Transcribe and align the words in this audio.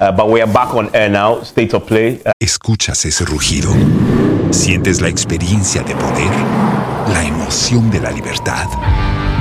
Uh, 0.00 0.10
but 0.12 0.28
we 0.28 0.40
are 0.40 0.52
back 0.52 0.74
on 0.74 0.90
air 0.94 1.08
now, 1.08 1.40
state 1.42 1.72
of 1.74 1.86
play. 1.86 2.20
Uh, 2.26 2.32
Escuchas 2.40 3.04
ese 3.04 3.24
rugido. 3.24 3.70
Sientes 4.52 5.00
la 5.00 5.08
experiencia 5.08 5.82
de 5.82 5.94
poder, 5.94 6.30
la 7.12 7.24
emoción 7.24 7.90
de 7.90 8.00
la 8.00 8.10
libertad. 8.10 8.66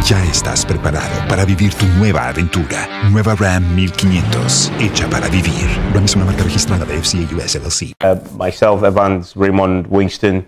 Ya 0.06 0.24
estás 0.26 0.66
preparado 0.66 1.28
para 1.30 1.46
vivir 1.46 1.74
tu 1.74 1.86
nueva 1.98 2.28
aventura. 2.28 2.88
Nueva 3.12 3.36
Ram 3.36 3.64
1500, 3.76 4.72
hecha 4.80 5.10
para 5.10 5.28
vivir. 5.30 5.68
Ram 5.94 6.04
es 6.06 6.16
una 6.16 6.26
marca 6.26 6.44
registrada 6.44 6.86
de 6.86 6.98
FCA 7.02 7.36
US 7.36 7.56
LLC. 7.56 7.94
uh, 8.04 8.16
myself, 8.38 8.84
Evans, 8.84 9.34
Raymond 9.36 9.88
Winston. 9.90 10.46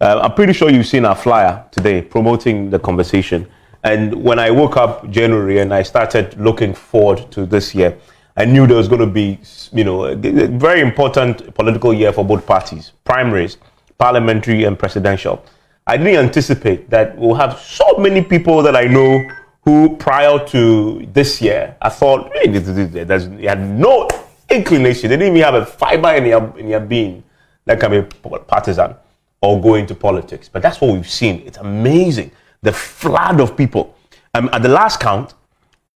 Uh, 0.00 0.20
I'm 0.22 0.34
pretty 0.34 0.52
sure 0.52 0.70
you've 0.70 0.86
seen 0.86 1.04
our 1.04 1.16
flyer 1.16 1.64
today 1.72 2.02
promoting 2.02 2.70
the 2.70 2.78
conversation. 2.78 3.46
And 3.82 4.22
when 4.22 4.38
I 4.38 4.50
woke 4.50 4.76
up 4.76 5.08
January 5.10 5.60
and 5.60 5.72
I 5.72 5.82
started 5.84 6.36
looking 6.38 6.74
forward 6.74 7.30
to 7.32 7.46
this 7.46 7.74
year, 7.74 7.96
I 8.38 8.44
knew 8.44 8.68
there 8.68 8.76
was 8.76 8.86
going 8.86 9.00
to 9.00 9.06
be, 9.06 9.40
you 9.72 9.82
know, 9.82 10.04
a 10.04 10.14
very 10.14 10.80
important 10.80 11.52
political 11.56 11.92
year 11.92 12.12
for 12.12 12.24
both 12.24 12.46
parties, 12.46 12.92
primaries, 13.04 13.56
parliamentary 13.98 14.62
and 14.62 14.78
presidential. 14.78 15.44
I 15.88 15.96
didn't 15.96 16.24
anticipate 16.24 16.88
that 16.88 17.18
we'll 17.18 17.34
have 17.34 17.58
so 17.58 17.96
many 17.98 18.22
people 18.22 18.62
that 18.62 18.76
I 18.76 18.84
know 18.84 19.28
who, 19.64 19.96
prior 19.96 20.38
to 20.46 21.04
this 21.12 21.42
year, 21.42 21.76
I 21.82 21.88
thought 21.88 22.30
hey, 22.36 22.46
they 22.46 23.46
had 23.46 23.60
no 23.60 24.08
inclination. 24.48 25.10
They 25.10 25.16
didn't 25.16 25.36
even 25.36 25.42
have 25.42 25.54
a 25.54 25.66
fiber 25.66 26.12
in 26.12 26.22
their, 26.22 26.58
in 26.58 26.68
their 26.68 26.80
being 26.80 27.24
that 27.64 27.80
can 27.80 27.90
be 27.90 28.02
partisan 28.46 28.94
or 29.42 29.60
go 29.60 29.74
into 29.74 29.96
politics. 29.96 30.48
But 30.48 30.62
that's 30.62 30.80
what 30.80 30.92
we've 30.92 31.10
seen. 31.10 31.42
It's 31.44 31.58
amazing. 31.58 32.30
The 32.62 32.72
flood 32.72 33.40
of 33.40 33.56
people. 33.56 33.96
Um, 34.34 34.48
at 34.52 34.62
the 34.62 34.68
last 34.68 35.00
count, 35.00 35.34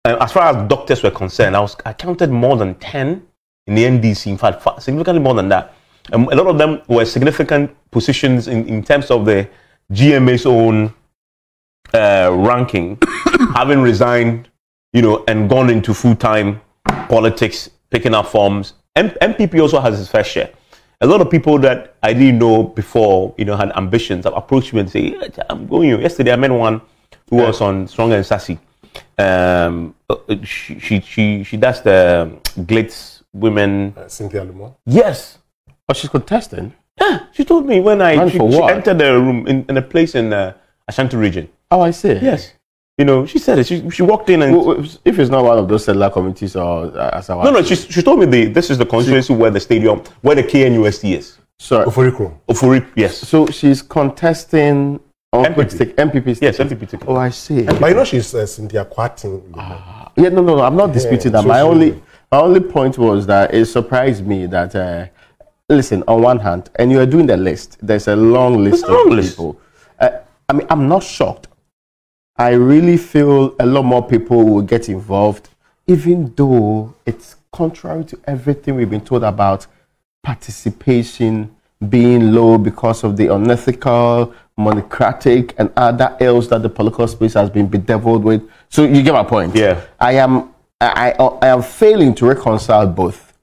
uh, 0.09 0.17
as 0.23 0.31
far 0.31 0.43
as 0.43 0.67
doctors 0.67 1.03
were 1.03 1.11
concerned, 1.11 1.55
I 1.55 1.59
was 1.59 1.75
I 1.85 1.93
counted 1.93 2.29
more 2.29 2.57
than 2.57 2.75
ten 2.75 3.25
in 3.67 3.75
the 3.75 3.83
NDC. 3.83 4.27
In 4.27 4.37
fact, 4.37 4.61
fa- 4.61 4.79
significantly 4.79 5.21
more 5.21 5.33
than 5.35 5.49
that. 5.49 5.73
Um, 6.11 6.27
a 6.31 6.35
lot 6.35 6.47
of 6.47 6.57
them 6.57 6.81
were 6.87 7.05
significant 7.05 7.75
positions 7.91 8.47
in, 8.47 8.67
in 8.67 8.83
terms 8.83 9.11
of 9.11 9.25
the 9.25 9.47
GMA's 9.91 10.45
own 10.45 10.93
uh, 11.93 12.29
ranking, 12.33 12.97
having 13.53 13.81
resigned, 13.81 14.49
you 14.93 15.01
know, 15.01 15.23
and 15.27 15.49
gone 15.49 15.69
into 15.69 15.93
full 15.93 16.15
time 16.15 16.61
politics, 17.09 17.69
picking 17.89 18.13
up 18.13 18.27
forms. 18.27 18.73
M- 18.95 19.09
NPP 19.21 19.61
also 19.61 19.79
has 19.79 19.99
its 19.99 20.09
fair 20.09 20.23
share. 20.23 20.49
A 21.01 21.07
lot 21.07 21.21
of 21.21 21.29
people 21.29 21.57
that 21.59 21.95
I 22.03 22.13
didn't 22.13 22.39
know 22.39 22.63
before, 22.63 23.33
you 23.37 23.45
know, 23.45 23.55
had 23.55 23.71
ambitions 23.77 24.25
have 24.25 24.33
approached 24.33 24.73
me 24.73 24.81
and 24.81 24.89
say, 24.89 25.15
I'm 25.49 25.65
going. 25.67 25.89
Yesterday, 26.01 26.33
I 26.33 26.35
met 26.35 26.51
one 26.51 26.81
who 27.29 27.37
was 27.37 27.61
on 27.61 27.87
Strong 27.87 28.13
and 28.13 28.25
Sassy. 28.25 28.59
Um, 29.17 29.95
she, 30.43 30.79
she, 30.79 30.99
she, 31.01 31.43
she 31.43 31.57
does 31.57 31.81
the 31.81 32.31
Glitz 32.57 33.21
women. 33.33 33.93
Uh, 33.97 34.07
Cynthia 34.07 34.45
Lumon. 34.45 34.75
Yes. 34.85 35.37
Oh, 35.87 35.93
she's 35.93 36.09
contesting. 36.09 36.73
Yeah, 36.99 37.25
she 37.31 37.45
told 37.45 37.65
me 37.65 37.79
when 37.79 38.01
I 38.01 38.27
she, 38.27 38.37
she 38.37 38.61
entered 38.63 38.97
the 38.97 39.13
room 39.13 39.47
in, 39.47 39.65
in 39.69 39.77
a 39.77 39.81
place 39.81 40.15
in 40.15 40.33
uh, 40.33 40.53
Ashanti 40.87 41.15
region. 41.17 41.47
Oh, 41.71 41.81
I 41.81 41.91
see. 41.91 42.13
Yes. 42.21 42.53
You 42.97 43.05
know, 43.05 43.25
she 43.25 43.39
said 43.39 43.59
it. 43.59 43.65
She, 43.67 43.89
she 43.89 44.03
walked 44.03 44.29
in 44.29 44.41
and 44.41 44.53
Well, 44.53 44.65
well, 44.77 44.87
If 45.05 45.17
it's 45.19 45.29
not 45.29 45.45
one 45.45 45.57
of 45.57 45.69
those 45.69 45.85
settler 45.85 46.09
communities 46.09 46.57
or 46.57 46.87
uh, 46.97 47.11
as 47.13 47.29
I 47.29 47.41
no, 47.43 47.51
no. 47.51 47.63
She, 47.63 47.75
she 47.75 48.01
told 48.01 48.19
me 48.19 48.25
the 48.25 48.45
this 48.47 48.69
is 48.69 48.77
the 48.77 48.85
constituency 48.85 49.33
where 49.33 49.49
the 49.51 49.59
stadium, 49.61 49.99
where 50.21 50.35
the 50.35 50.43
KNUST 50.43 51.15
is. 51.17 51.37
Sorry. 51.57 51.85
Oforikro. 51.85 52.37
Ofuri, 52.49 52.85
yes, 52.95 53.17
So 53.19 53.45
she's 53.47 53.81
contesting 53.81 54.99
on 55.31 55.45
NPP. 55.45 55.55
which 55.57 55.71
tick- 55.77 55.95
NPP. 55.95 56.39
yes, 56.41 56.57
ticket. 56.57 56.77
NPP 56.79 56.89
ticket. 56.89 57.07
Oh, 57.07 57.15
I 57.15 57.29
see. 57.29 57.63
But 57.63 57.87
you 57.89 57.93
know 57.95 58.03
she's 58.03 58.33
uh, 58.35 58.45
Cynthia 58.45 58.83
Kwating. 58.85 59.49
Lumon. 59.51 59.98
Yeah, 60.15 60.29
no, 60.29 60.41
no, 60.41 60.55
no. 60.57 60.63
I'm 60.63 60.75
not 60.75 60.93
disputing 60.93 61.31
that. 61.33 61.41
so 61.43 61.47
My 61.47 61.61
only, 61.61 61.91
my 62.31 62.39
only 62.39 62.59
point 62.59 62.97
was 62.97 63.25
that 63.27 63.53
it 63.53 63.65
surprised 63.65 64.25
me 64.25 64.45
that. 64.47 64.75
Uh, 64.75 65.07
listen, 65.69 66.03
on 66.07 66.21
one 66.21 66.39
hand, 66.39 66.69
and 66.75 66.91
you 66.91 66.99
are 66.99 67.05
doing 67.05 67.27
the 67.27 67.37
list. 67.37 67.77
There's 67.81 68.07
a 68.07 68.15
long 68.15 68.63
list 68.63 68.83
a 68.83 68.87
of 68.87 68.93
long 68.93 69.09
list. 69.11 69.31
people. 69.31 69.59
Uh, 69.99 70.09
I 70.47 70.53
mean, 70.53 70.67
I'm 70.69 70.87
not 70.87 71.03
shocked. 71.03 71.47
I 72.37 72.51
really 72.51 72.97
feel 72.97 73.55
a 73.59 73.65
lot 73.65 73.83
more 73.83 74.05
people 74.07 74.43
will 74.43 74.61
get 74.61 74.89
involved, 74.89 75.49
even 75.87 76.33
though 76.35 76.95
it's 77.05 77.35
contrary 77.51 78.05
to 78.05 78.19
everything 78.25 78.75
we've 78.75 78.89
been 78.89 79.01
told 79.03 79.23
about 79.23 79.67
participation 80.23 81.55
being 81.89 82.33
low 82.33 82.57
because 82.57 83.03
of 83.03 83.17
the 83.17 83.27
unethical, 83.33 84.33
monocratic, 84.59 85.55
and 85.57 85.71
other 85.75 86.15
ills 86.19 86.49
that 86.49 86.61
the 86.61 86.69
political 86.69 87.07
space 87.07 87.33
has 87.33 87.49
been 87.49 87.67
bedeviled 87.67 88.23
with. 88.23 88.47
So 88.69 88.83
you 88.83 89.01
get 89.01 89.13
my 89.13 89.23
point. 89.23 89.55
Yeah. 89.55 89.81
I 89.99 90.13
am. 90.13 90.53
I, 90.81 91.11
I, 91.11 91.23
I 91.41 91.47
am 91.47 91.61
failing 91.61 92.13
to 92.15 92.25
reconcile 92.25 92.87
both. 92.87 93.37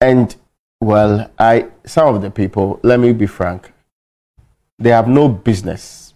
And 0.00 0.34
well, 0.80 1.30
I 1.38 1.68
some 1.86 2.14
of 2.14 2.22
the 2.22 2.30
people, 2.30 2.80
let 2.82 3.00
me 3.00 3.12
be 3.12 3.26
frank, 3.26 3.72
they 4.78 4.90
have 4.90 5.08
no 5.08 5.28
business 5.28 6.14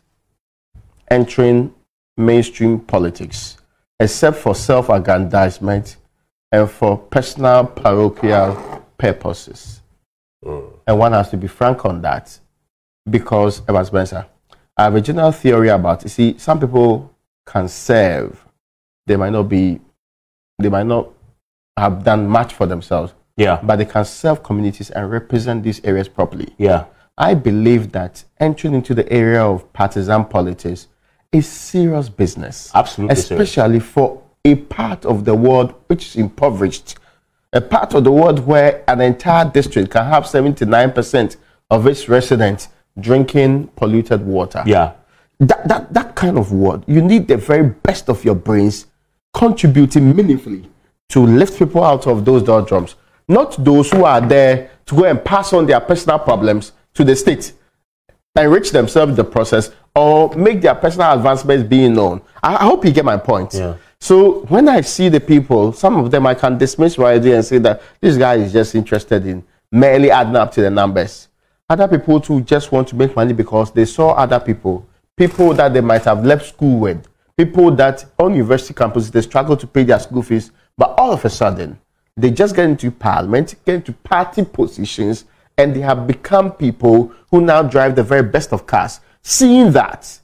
entering 1.11 1.75
mainstream 2.17 2.81
politics 2.81 3.57
except 4.01 4.37
for 4.37 4.55
self-aggrandizement 4.55 5.97
and 6.53 6.71
for 6.71 6.99
personal 6.99 7.65
parochial 7.65 8.85
purposes. 8.99 9.81
Mm. 10.45 10.73
And 10.87 10.99
one 10.99 11.13
has 11.13 11.31
to 11.31 11.37
be 11.37 11.47
frank 11.47 11.85
on 11.85 12.03
that 12.03 12.39
because, 13.11 13.63
Evans 13.69 13.89
Spencer, 13.89 14.27
I 14.77 14.85
have 14.85 14.95
a 14.95 15.01
general 15.01 15.33
theory 15.33 15.69
about, 15.69 16.03
you 16.03 16.09
see, 16.09 16.39
some 16.39 16.61
people 16.61 17.13
can 17.47 17.69
serve, 17.69 18.45
they 19.07 19.17
might 19.17 19.31
not 19.33 19.45
be, 19.49 19.81
they 20.59 20.69
might 20.69 20.87
not 20.87 21.09
have 21.77 22.05
done 22.05 22.27
much 22.29 22.55
for 22.55 22.67
themselves, 22.67 23.15
Yeah, 23.37 23.61
but 23.63 23.77
they 23.77 23.85
can 23.85 24.05
serve 24.05 24.43
communities 24.43 24.91
and 24.91 25.11
represent 25.11 25.63
these 25.63 25.81
areas 25.85 26.09
properly. 26.09 26.49
yeah, 26.59 26.85
I 27.17 27.35
believe 27.35 27.93
that 27.93 28.25
entering 28.39 28.75
into 28.75 28.95
the 28.95 29.11
area 29.13 29.43
of 29.43 29.73
partisan 29.73 30.25
politics 30.27 30.87
is 31.33 31.49
serious 31.49 32.09
business. 32.09 32.71
Absolutely 32.75 33.17
serious. 33.17 33.49
Especially 33.49 33.81
for 33.81 34.23
a 34.45 34.55
part 34.55 35.05
of 35.05 35.25
the 35.25 35.35
world 35.35 35.75
which 35.89 36.07
is 36.07 36.17
impoverished. 36.17 36.97
A 37.53 37.61
part 37.61 37.95
of 37.95 38.05
the 38.05 38.13
world 38.13 38.47
where 38.47 38.85
an 38.89 39.01
entire 39.01 39.45
district 39.51 39.91
can 39.91 40.05
have 40.05 40.25
79% 40.25 41.37
of 41.71 41.87
its 41.87 42.09
residents 42.09 42.69
drinking 43.00 43.69
polluted 43.76 44.25
water. 44.25 44.62
yeah. 44.66 44.92
That, 45.41 45.69
that, 45.69 45.94
that 45.94 46.16
kind 46.16 46.36
of 46.36 46.50
word, 46.50 46.82
you 46.88 47.00
need 47.00 47.28
the 47.28 47.36
very 47.36 47.62
best 47.69 48.09
of 48.09 48.25
your 48.25 48.34
brains 48.34 48.86
contributing 49.32 50.16
meaningfully 50.16 50.69
to 51.10 51.25
lift 51.25 51.56
people 51.59 51.84
out 51.84 52.09
of 52.09 52.25
those 52.25 52.42
doldrums. 52.42 52.97
Not 53.28 53.62
those 53.64 53.88
who 53.92 54.04
are 54.04 54.20
there 54.20 54.70
to 54.86 54.97
go 54.97 55.04
and 55.04 55.25
pass 55.25 55.53
on 55.53 55.66
their 55.66 55.78
personal 55.78 56.19
problems 56.19 56.72
to 56.94 57.04
the 57.04 57.14
state, 57.14 57.53
enrich 58.36 58.72
themselves 58.72 59.10
in 59.10 59.16
the 59.16 59.22
process, 59.22 59.70
or 59.94 60.34
make 60.34 60.60
their 60.60 60.75
personal 60.75 61.12
advancements 61.12 61.69
being 61.69 61.94
known. 61.94 62.20
I, 62.42 62.56
I 62.56 62.65
hope 62.65 62.84
you 62.84 62.91
get 62.91 63.04
my 63.04 63.16
point. 63.16 63.54
Yeah. 63.54 63.76
So 64.00 64.41
when 64.47 64.69
I 64.69 64.80
see 64.80 65.09
the 65.09 65.20
people, 65.20 65.72
some 65.72 65.97
of 65.98 66.10
them 66.10 66.26
I 66.26 66.34
can 66.34 66.59
dismiss 66.59 66.98
right 66.98 67.20
away 67.20 67.36
and 67.36 67.44
say 67.44 67.59
that 67.59 67.80
this 68.00 68.16
guy 68.16 68.36
is 68.36 68.53
just 68.53 68.74
interested 68.74 69.24
in 69.24 69.44
merely 69.71 70.10
adding 70.10 70.34
up 70.36 70.51
to 70.53 70.62
the 70.62 70.71
numbers. 70.71 71.28
Other 71.70 71.86
people 71.86 72.18
too 72.18 72.41
just 72.41 72.72
want 72.72 72.88
to 72.88 72.97
make 72.97 73.15
money 73.15 73.34
because 73.34 73.70
they 73.72 73.84
saw 73.84 74.12
other 74.12 74.41
people, 74.41 74.88
people 75.16 75.53
that 75.53 75.74
they 75.74 75.82
might 75.82 76.04
have 76.04 76.24
left 76.24 76.47
school 76.47 76.80
with, 76.80 77.06
people 77.36 77.70
that 77.72 78.06
on 78.18 78.34
university 78.34 78.72
campuses 78.72 79.12
they 79.12 79.20
struggle 79.20 79.54
to 79.54 79.66
pay 79.66 79.82
their 79.82 79.98
school 79.98 80.22
fees, 80.22 80.50
but 80.78 80.94
all 80.97 81.12
of 81.12 81.24
a 81.26 81.30
sudden 81.30 81.78
they 82.16 82.30
just 82.30 82.56
get 82.56 82.65
into 82.65 82.91
parliament, 82.91 83.54
get 83.66 83.74
into 83.74 83.92
party 83.92 84.44
positions, 84.44 85.26
and 85.59 85.76
they 85.76 85.80
have 85.80 86.06
become 86.06 86.53
people 86.53 87.12
who 87.30 87.42
now 87.42 87.62
drive 87.62 87.94
the 87.97 88.03
very 88.03 88.22
best 88.22 88.54
of 88.54 88.66
cars. 88.66 89.00
Seeing 89.22 89.70
that, 89.72 90.20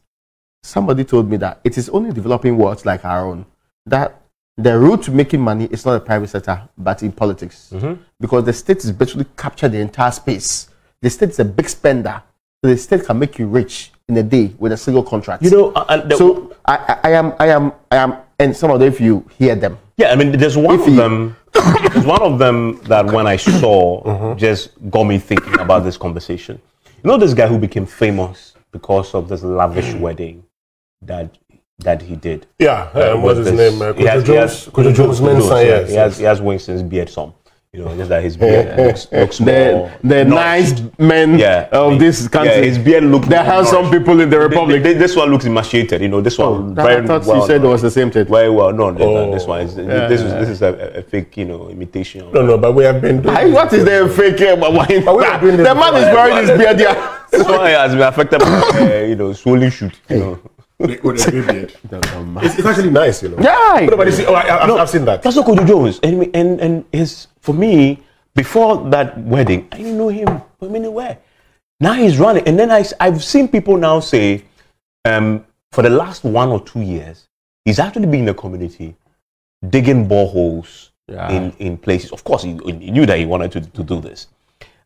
somebody 0.62 1.04
told 1.04 1.28
me 1.28 1.36
that 1.36 1.60
it 1.62 1.76
is 1.76 1.90
only 1.90 2.10
developing 2.10 2.56
worlds 2.56 2.86
like 2.86 3.04
our 3.04 3.26
own 3.26 3.44
that 3.84 4.22
the 4.56 4.78
route 4.78 5.02
to 5.02 5.10
making 5.10 5.40
money 5.40 5.66
is 5.66 5.84
not 5.84 5.92
the 5.92 6.00
private 6.00 6.28
sector 6.28 6.66
but 6.78 7.02
in 7.02 7.12
politics. 7.12 7.70
Mm-hmm. 7.70 8.00
Because 8.18 8.44
the 8.44 8.52
state 8.54 8.78
is 8.78 8.92
basically 8.92 9.26
captured 9.36 9.70
the 9.70 9.78
entire 9.78 10.10
space 10.10 10.68
the 11.04 11.10
state 11.10 11.30
is 11.30 11.38
a 11.38 11.44
big 11.44 11.68
spender 11.68 12.16
so 12.62 12.70
the 12.70 12.76
state 12.76 13.04
can 13.04 13.18
make 13.18 13.38
you 13.38 13.46
rich 13.46 13.92
in 14.08 14.16
a 14.16 14.22
day 14.22 14.46
with 14.58 14.72
a 14.72 14.76
single 14.76 15.02
contract 15.02 15.42
You 15.42 15.50
know, 15.50 15.66
uh, 15.72 15.84
uh, 15.88 15.96
the- 16.08 16.16
so 16.16 16.26
I, 16.64 16.76
I, 16.88 17.08
I 17.08 17.10
am 17.20 17.26
i 17.38 17.46
am 17.56 17.64
i 17.90 17.96
am 18.04 18.10
and 18.38 18.56
some 18.56 18.70
of 18.70 18.80
them 18.80 18.88
if 18.88 19.00
you 19.00 19.14
hear 19.38 19.54
them 19.54 19.76
yeah. 19.96 20.10
I 20.12 20.16
mean, 20.16 20.32
there's 20.32 20.56
one 20.56 20.80
of 20.80 20.88
you 20.88 20.96
them. 20.96 21.36
There's 21.92 22.04
one 22.04 22.20
of 22.20 22.40
them 22.40 22.80
that 22.92 23.06
when 23.06 23.28
I 23.28 23.36
saw 23.36 24.34
just 24.34 24.70
got 24.90 25.04
me 25.04 25.18
thinking 25.20 25.60
about 25.60 25.84
this 25.84 25.96
conversation. 25.96 26.60
You 27.04 27.08
know 27.08 27.16
this 27.16 27.32
guy 27.32 27.46
who 27.46 27.58
became 27.58 27.86
famous 27.86 28.54
because 28.72 29.14
of 29.14 29.28
this 29.28 29.44
lavish 29.44 29.94
wedding 29.94 30.42
that 31.02 31.26
that 31.78 32.02
he 32.02 32.16
did. 32.16 32.46
Yeah, 32.58 32.90
Uh, 32.92 33.12
um, 33.14 33.22
what's 33.22 33.38
his 33.38 33.52
with 33.52 33.56
name? 33.56 33.82
Uh, 33.82 33.92
he 33.92 34.04
has- 34.04 34.24
Kojo 34.24 34.26
he 34.26 34.34
has- 34.34 34.64
Jones. 34.64 34.74
Kojo 34.74 34.94
Jones 34.98 35.20
Mensah, 35.20 35.60
yeah. 35.64 35.68
yes. 35.78 35.88
He 35.90 35.94
has, 35.96 36.18
he 36.18 36.24
has 36.24 36.40
Winston's 36.42 36.82
beard 36.82 37.08
some. 37.08 37.32
You 37.74 37.84
know, 37.84 37.96
just 37.96 38.08
that 38.08 38.22
his 38.22 38.36
beard 38.36 38.76
looks, 38.86 39.10
looks 39.10 39.38
the 39.38 39.44
more 39.44 39.92
the 40.04 40.24
nourished. 40.24 40.78
nice 40.84 40.98
men 40.98 41.36
yeah, 41.40 41.68
of 41.72 41.98
this 41.98 42.28
country. 42.28 42.54
Yeah, 42.54 42.60
his 42.62 42.78
beard 42.78 43.02
looks. 43.02 43.26
the 43.26 43.34
more 43.34 43.44
handsome 43.44 43.82
nourished. 43.82 43.98
people 43.98 44.20
in 44.20 44.30
the 44.30 44.38
Th- 44.38 44.48
republic. 44.48 44.82
th- 44.84 44.96
this 44.96 45.16
one 45.16 45.28
looks 45.32 45.44
emaciated. 45.44 46.00
You 46.00 46.06
know, 46.06 46.20
this 46.20 46.38
one 46.38 46.72
That- 46.76 46.86
very 46.86 47.02
I 47.02 47.06
thought 47.08 47.26
well. 47.26 47.40
you 47.40 47.46
said 47.48 47.64
it 47.64 47.66
was 47.66 47.82
the 47.82 47.90
same 47.90 48.12
thing. 48.12 48.26
very 48.26 48.48
well. 48.48 48.72
No, 48.72 48.90
no, 48.90 49.04
Oh. 49.04 49.32
this 49.34 49.44
one 49.46 49.62
is 49.62 49.74
this 49.74 50.20
is 50.20 50.30
this 50.34 50.48
is 50.50 50.62
a, 50.62 50.70
a 50.98 51.02
fake, 51.02 51.36
you 51.36 51.46
know, 51.46 51.68
imitation. 51.68 52.30
No, 52.32 52.42
no, 52.46 52.56
but 52.58 52.72
we 52.76 52.84
have 52.84 53.00
been 53.02 53.20
doing 53.22 53.36
Aye, 53.36 53.50
what 53.50 53.72
is 53.72 53.84
the 53.84 54.08
fake 54.16 54.38
here? 54.38 54.56
But 54.56 54.72
why? 54.72 54.86
But 55.04 55.16
we 55.18 55.24
were 55.24 55.40
doing 55.40 55.56
this 55.56 55.66
the 55.66 55.74
man 55.74 55.94
is 55.96 56.14
wearing 56.14 56.36
his 56.46 56.50
beard 56.56 56.78
there. 56.78 57.10
This 57.34 57.42
one 57.48 57.66
has 57.66 57.90
been 57.92 58.02
affected 58.02 58.38
by, 58.38 58.46
uh, 58.46 59.02
you 59.10 59.16
know, 59.16 59.32
swollen 59.32 59.68
shoot. 59.68 59.94
You 60.08 60.18
know. 60.20 60.38
with 60.78 61.02
the 61.02 61.30
grey 61.32 61.42
beard. 61.42 61.74
It's, 62.44 62.54
it's 62.58 62.66
actually 62.66 62.90
nice, 62.90 63.20
you 63.24 63.30
know. 63.30 63.38
Yeah. 63.42 63.86
No, 63.90 63.96
but 63.96 64.06
you 64.06 64.12
see, 64.12 64.26
oh, 64.26 64.34
I, 64.34 64.42
I, 64.42 64.80
I've 64.82 64.88
seen 64.90 65.04
that. 65.06 65.22
That's 65.22 65.34
not 65.34 65.44
Kojo 65.46 65.66
Jones. 65.66 65.98
And, 66.04 66.30
and, 66.36 66.60
and 66.60 66.84
his, 66.92 67.26
for 67.44 67.54
me, 67.54 68.00
before 68.34 68.88
that 68.90 69.18
wedding, 69.18 69.68
I 69.70 69.76
didn't 69.76 69.98
know 69.98 70.08
him 70.08 70.28
from 70.58 70.74
anywhere. 70.74 71.18
Now 71.78 71.92
he's 71.92 72.18
running. 72.18 72.44
And 72.48 72.58
then 72.58 72.70
I, 72.70 72.84
I've 72.98 73.22
seen 73.22 73.48
people 73.48 73.76
now 73.76 74.00
say, 74.00 74.44
um, 75.04 75.44
for 75.72 75.82
the 75.82 75.90
last 75.90 76.24
one 76.24 76.48
or 76.48 76.60
two 76.64 76.80
years, 76.80 77.28
he's 77.66 77.78
actually 77.78 78.06
been 78.06 78.20
in 78.20 78.26
the 78.32 78.34
community 78.34 78.96
digging 79.68 80.08
boreholes 80.08 80.90
Yeah. 81.06 81.30
in, 81.36 81.52
in 81.58 81.76
places. 81.76 82.12
Of 82.12 82.24
course, 82.24 82.42
he, 82.42 82.52
he 82.64 82.90
knew 82.90 83.04
that 83.06 83.18
he 83.18 83.26
wanted 83.26 83.52
to, 83.52 83.60
to 83.60 83.82
do 83.84 84.00
this. 84.00 84.28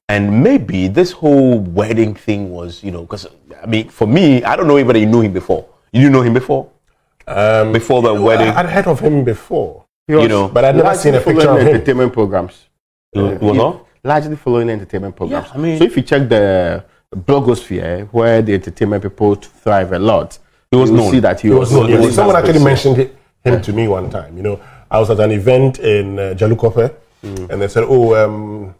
And 0.09 0.43
maybe 0.43 0.89
this 0.89 1.13
whole 1.13 1.61
wedding 1.61 2.15
thing 2.15 2.51
was, 2.51 2.83
you 2.83 2.91
know, 2.91 3.03
because, 3.03 3.27
I 3.63 3.67
mean, 3.67 3.89
for 3.89 4.09
me, 4.09 4.43
I 4.43 4.57
don't 4.57 4.67
know 4.67 4.77
you 4.79 5.07
knew 5.07 5.21
him 5.21 5.33
before. 5.33 5.65
You 5.93 6.11
know 6.11 6.23
him 6.23 6.35
before? 6.35 6.65
Um, 7.29 7.73
Before 7.73 8.01
the 8.03 8.15
I, 8.15 8.19
wedding? 8.19 8.49
I'd 8.49 8.67
heard 8.67 8.87
of 8.87 9.01
him 9.01 9.23
before, 9.23 9.85
you 10.09 10.29
know, 10.29 10.49
but 10.49 10.65
I've 10.65 10.75
never 10.77 10.95
seen 10.95 11.15
a 11.15 11.21
picture 11.21 11.51
of 11.51 11.61
him. 11.61 11.69
entertainment 11.69 12.13
programs. 12.13 12.67
you 13.15 13.23
know? 13.41 13.87
Largely 14.05 14.37
following 14.37 14.71
entertainment 14.71 15.15
programs. 15.17 15.49
Yeah, 15.49 15.55
I 15.55 15.59
mean- 15.59 15.79
so 15.79 15.85
if 15.85 15.97
you 15.97 16.03
check 16.03 16.29
the 16.29 16.85
blogosphere, 17.15 18.09
where 18.13 18.41
the 18.43 18.55
entertainment 18.55 19.03
people 19.03 19.35
thrive 19.35 19.93
a 19.93 19.99
lot, 19.99 20.39
you 20.73 20.79
will 20.79 20.87
known. 20.87 21.11
see 21.11 21.21
that 21.21 21.41
he, 21.41 21.49
He 21.49 21.55
was. 21.55 21.73
known. 21.73 21.89
he 21.89 22.11
Someone 22.13 22.37
actually 22.37 22.63
mentioned 22.65 22.97
hi- 22.97 23.11
him 23.51 23.61
to 23.63 23.73
me 23.73 23.89
one 23.89 24.09
time. 24.11 24.37
You 24.37 24.43
know, 24.43 24.61
I 24.91 24.99
was 25.01 25.11
at 25.11 25.21
an 25.21 25.31
event 25.33 25.79
in 25.81 26.19
uh, 26.19 26.35
Jalukope, 26.37 26.95
and 27.23 27.61
they 27.61 27.69
said, 27.69 27.85
"Oh, 27.89 28.15
um, 28.15 28.75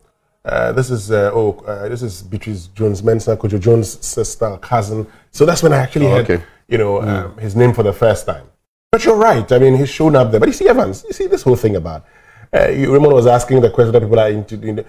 uh, 0.45 0.73
this 0.73 0.91
is 0.91 1.11
uh, 1.11 1.31
oh, 1.35 1.59
uh, 1.67 1.89
this 1.89 2.03
is 2.03 2.23
Beatrice 2.23 2.69
Jones 2.69 3.03
Mensah, 3.03 3.37
Kojo 3.37 3.59
Jones' 3.59 3.99
sister, 4.07 4.57
cousin." 4.61 5.07
So 5.31 5.45
that's 5.47 5.63
when 5.63 5.73
I 5.73 5.79
actually 5.79 6.07
Oh, 6.07 6.11
heard, 6.17 6.31
okay. 6.31 6.45
you 6.69 6.79
know, 6.79 7.03
um, 7.03 7.37
his 7.39 7.57
name 7.57 7.73
for 7.73 7.83
the 7.83 7.93
first 7.93 8.27
time. 8.27 8.45
But 8.91 9.05
you're 9.05 9.17
right. 9.17 9.51
I 9.53 9.59
mean, 9.59 9.77
he's 9.77 9.91
shown 9.91 10.17
up 10.17 10.31
there. 10.31 10.41
But 10.41 10.49
you 10.49 10.53
see, 10.55 10.69
Evans, 10.69 11.05
you 11.07 11.13
see 11.13 11.27
this 11.27 11.43
whole 11.43 11.57
thing 11.57 11.77
about. 11.77 12.07
Uh, 12.55 12.69
you, 12.69 12.93
Raymond 12.93 13.13
was 13.13 13.27
asking 13.27 13.61
the 13.61 13.71
question 13.71 13.93
that 13.93 14.01
people 14.01 14.19
are 14.19 14.31
into. 14.31 14.55
In 14.61 14.77
the, 14.77 14.87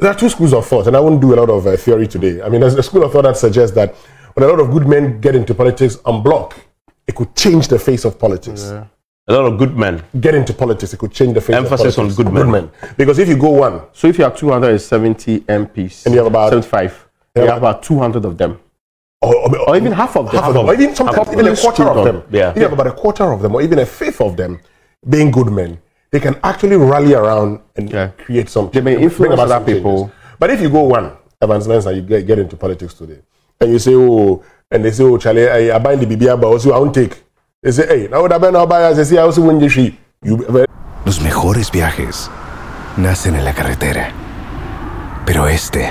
there 0.00 0.10
are 0.10 0.14
two 0.14 0.30
schools 0.30 0.54
of 0.54 0.66
thought, 0.66 0.86
and 0.86 0.96
I 0.96 1.00
won't 1.00 1.20
do 1.20 1.34
a 1.34 1.36
lot 1.36 1.50
of 1.50 1.66
uh, 1.66 1.76
theory 1.76 2.06
today. 2.06 2.40
I 2.42 2.48
mean, 2.48 2.60
there's 2.62 2.74
a 2.74 2.82
school 2.82 3.04
of 3.04 3.12
thought 3.12 3.22
that 3.22 3.36
suggests 3.36 3.74
that 3.74 3.94
when 4.34 4.48
a 4.48 4.50
lot 4.50 4.60
of 4.60 4.70
good 4.70 4.86
men 4.86 5.20
get 5.20 5.34
into 5.34 5.54
politics 5.54 5.98
en 6.06 6.22
bloc, 6.22 6.58
it 7.06 7.14
could 7.14 7.34
change 7.34 7.68
the 7.68 7.78
face 7.78 8.04
of 8.04 8.18
politics 8.18 8.64
A 8.64 8.86
lot 9.28 9.50
of 9.50 9.58
good 9.58 9.74
men. 9.76 10.02
get 10.20 10.34
into 10.34 10.52
politics, 10.52 10.92
it 10.92 10.98
could 10.98 11.12
change 11.12 11.34
the 11.34 11.40
face 11.40 11.56
Emphasis 11.56 11.98
on 11.98 12.06
politics. 12.10 12.30
good 12.32 12.48
men. 12.48 12.70
Because 12.98 13.18
if 13.18 13.28
you 13.28 13.36
go 13.38 13.48
one, 13.50 13.80
So 13.92 14.08
if 14.08 14.18
you 14.18 14.24
have 14.24 14.36
270 14.36 15.40
MPs, 15.40 16.04
And 16.06 16.14
you 16.14 16.18
have 16.20 16.26
about- 16.26 16.50
75, 16.50 17.08
you 17.36 17.42
have 17.42 17.58
about 17.58 17.82
200 17.82 18.24
of 18.26 18.36
them. 18.38 18.58
Or, 19.20 19.34
or, 19.34 19.58
Or 19.70 19.76
even 19.76 19.92
half 19.92 20.16
of 20.16 20.26
them. 20.30 20.40
half 20.40 20.48
of 20.48 20.54
them, 20.54 20.66
or 20.66 20.74
even 20.74 20.94
sometimes 20.94 21.32
even 21.32 21.46
a 21.48 21.56
quarter 21.56 21.84
of 21.88 21.96
on. 21.98 22.04
them, 22.04 22.22
Yeah. 22.30 22.52
you 22.54 22.62
have 22.62 22.72
about 22.72 22.86
a 22.86 22.92
quarter 22.92 23.24
of 23.32 23.42
them, 23.42 23.54
or 23.54 23.62
even 23.62 23.78
a 23.78 23.86
fifth 23.86 24.20
of 24.20 24.36
them 24.36 24.60
being 25.08 25.30
good 25.30 25.50
men, 25.50 25.78
they 26.10 26.20
can 26.20 26.36
actually 26.42 26.76
rally 26.76 27.14
around 27.14 27.60
and 27.76 27.90
Yeah. 27.90 28.08
create 28.24 28.48
some. 28.48 28.70
They 28.72 28.80
may 28.80 28.96
influence 28.96 29.34
about 29.34 29.44
other 29.50 29.54
some 29.54 29.66
changes. 29.66 29.82
people. 29.82 30.10
But 30.38 30.50
if 30.50 30.60
you 30.60 30.70
go 30.70 30.82
one, 30.82 31.12
Evans 31.42 31.66
Mensah, 31.66 31.94
you 31.94 32.02
get, 32.02 32.26
get 32.26 32.38
into 32.38 32.56
politics 32.56 32.94
today, 32.94 33.20
and 33.60 33.72
you 33.72 33.78
say, 33.78 33.94
oh, 33.94 34.42
and 34.70 34.84
they 34.84 34.90
say, 34.92 35.04
oh, 35.04 35.18
Charlie, 35.18 35.48
I, 35.48 35.74
I 35.74 35.78
buy 35.78 35.96
the 35.96 36.06
BBA, 36.06 36.40
but 36.40 36.46
also 36.48 36.72
I 36.72 36.78
won't 36.78 36.94
take. 36.94 37.22
They 37.62 37.72
say, 37.72 37.86
hey, 37.86 38.08
now 38.08 38.26
that 38.28 38.42
I 38.44 38.50
now 38.50 38.66
buy, 38.66 38.92
they 38.92 39.04
say, 39.04 39.18
I 39.18 39.22
also 39.22 39.42
win 39.42 39.58
the 39.58 39.68
sheet. 39.68 39.98
You 40.22 40.36
Los 41.06 41.20
mejores 41.20 41.70
viajes 41.70 42.28
nacen 42.96 43.34
en 43.34 43.44
la 43.44 43.52
carretera, 43.52 44.12
pero 45.24 45.46
este 45.46 45.90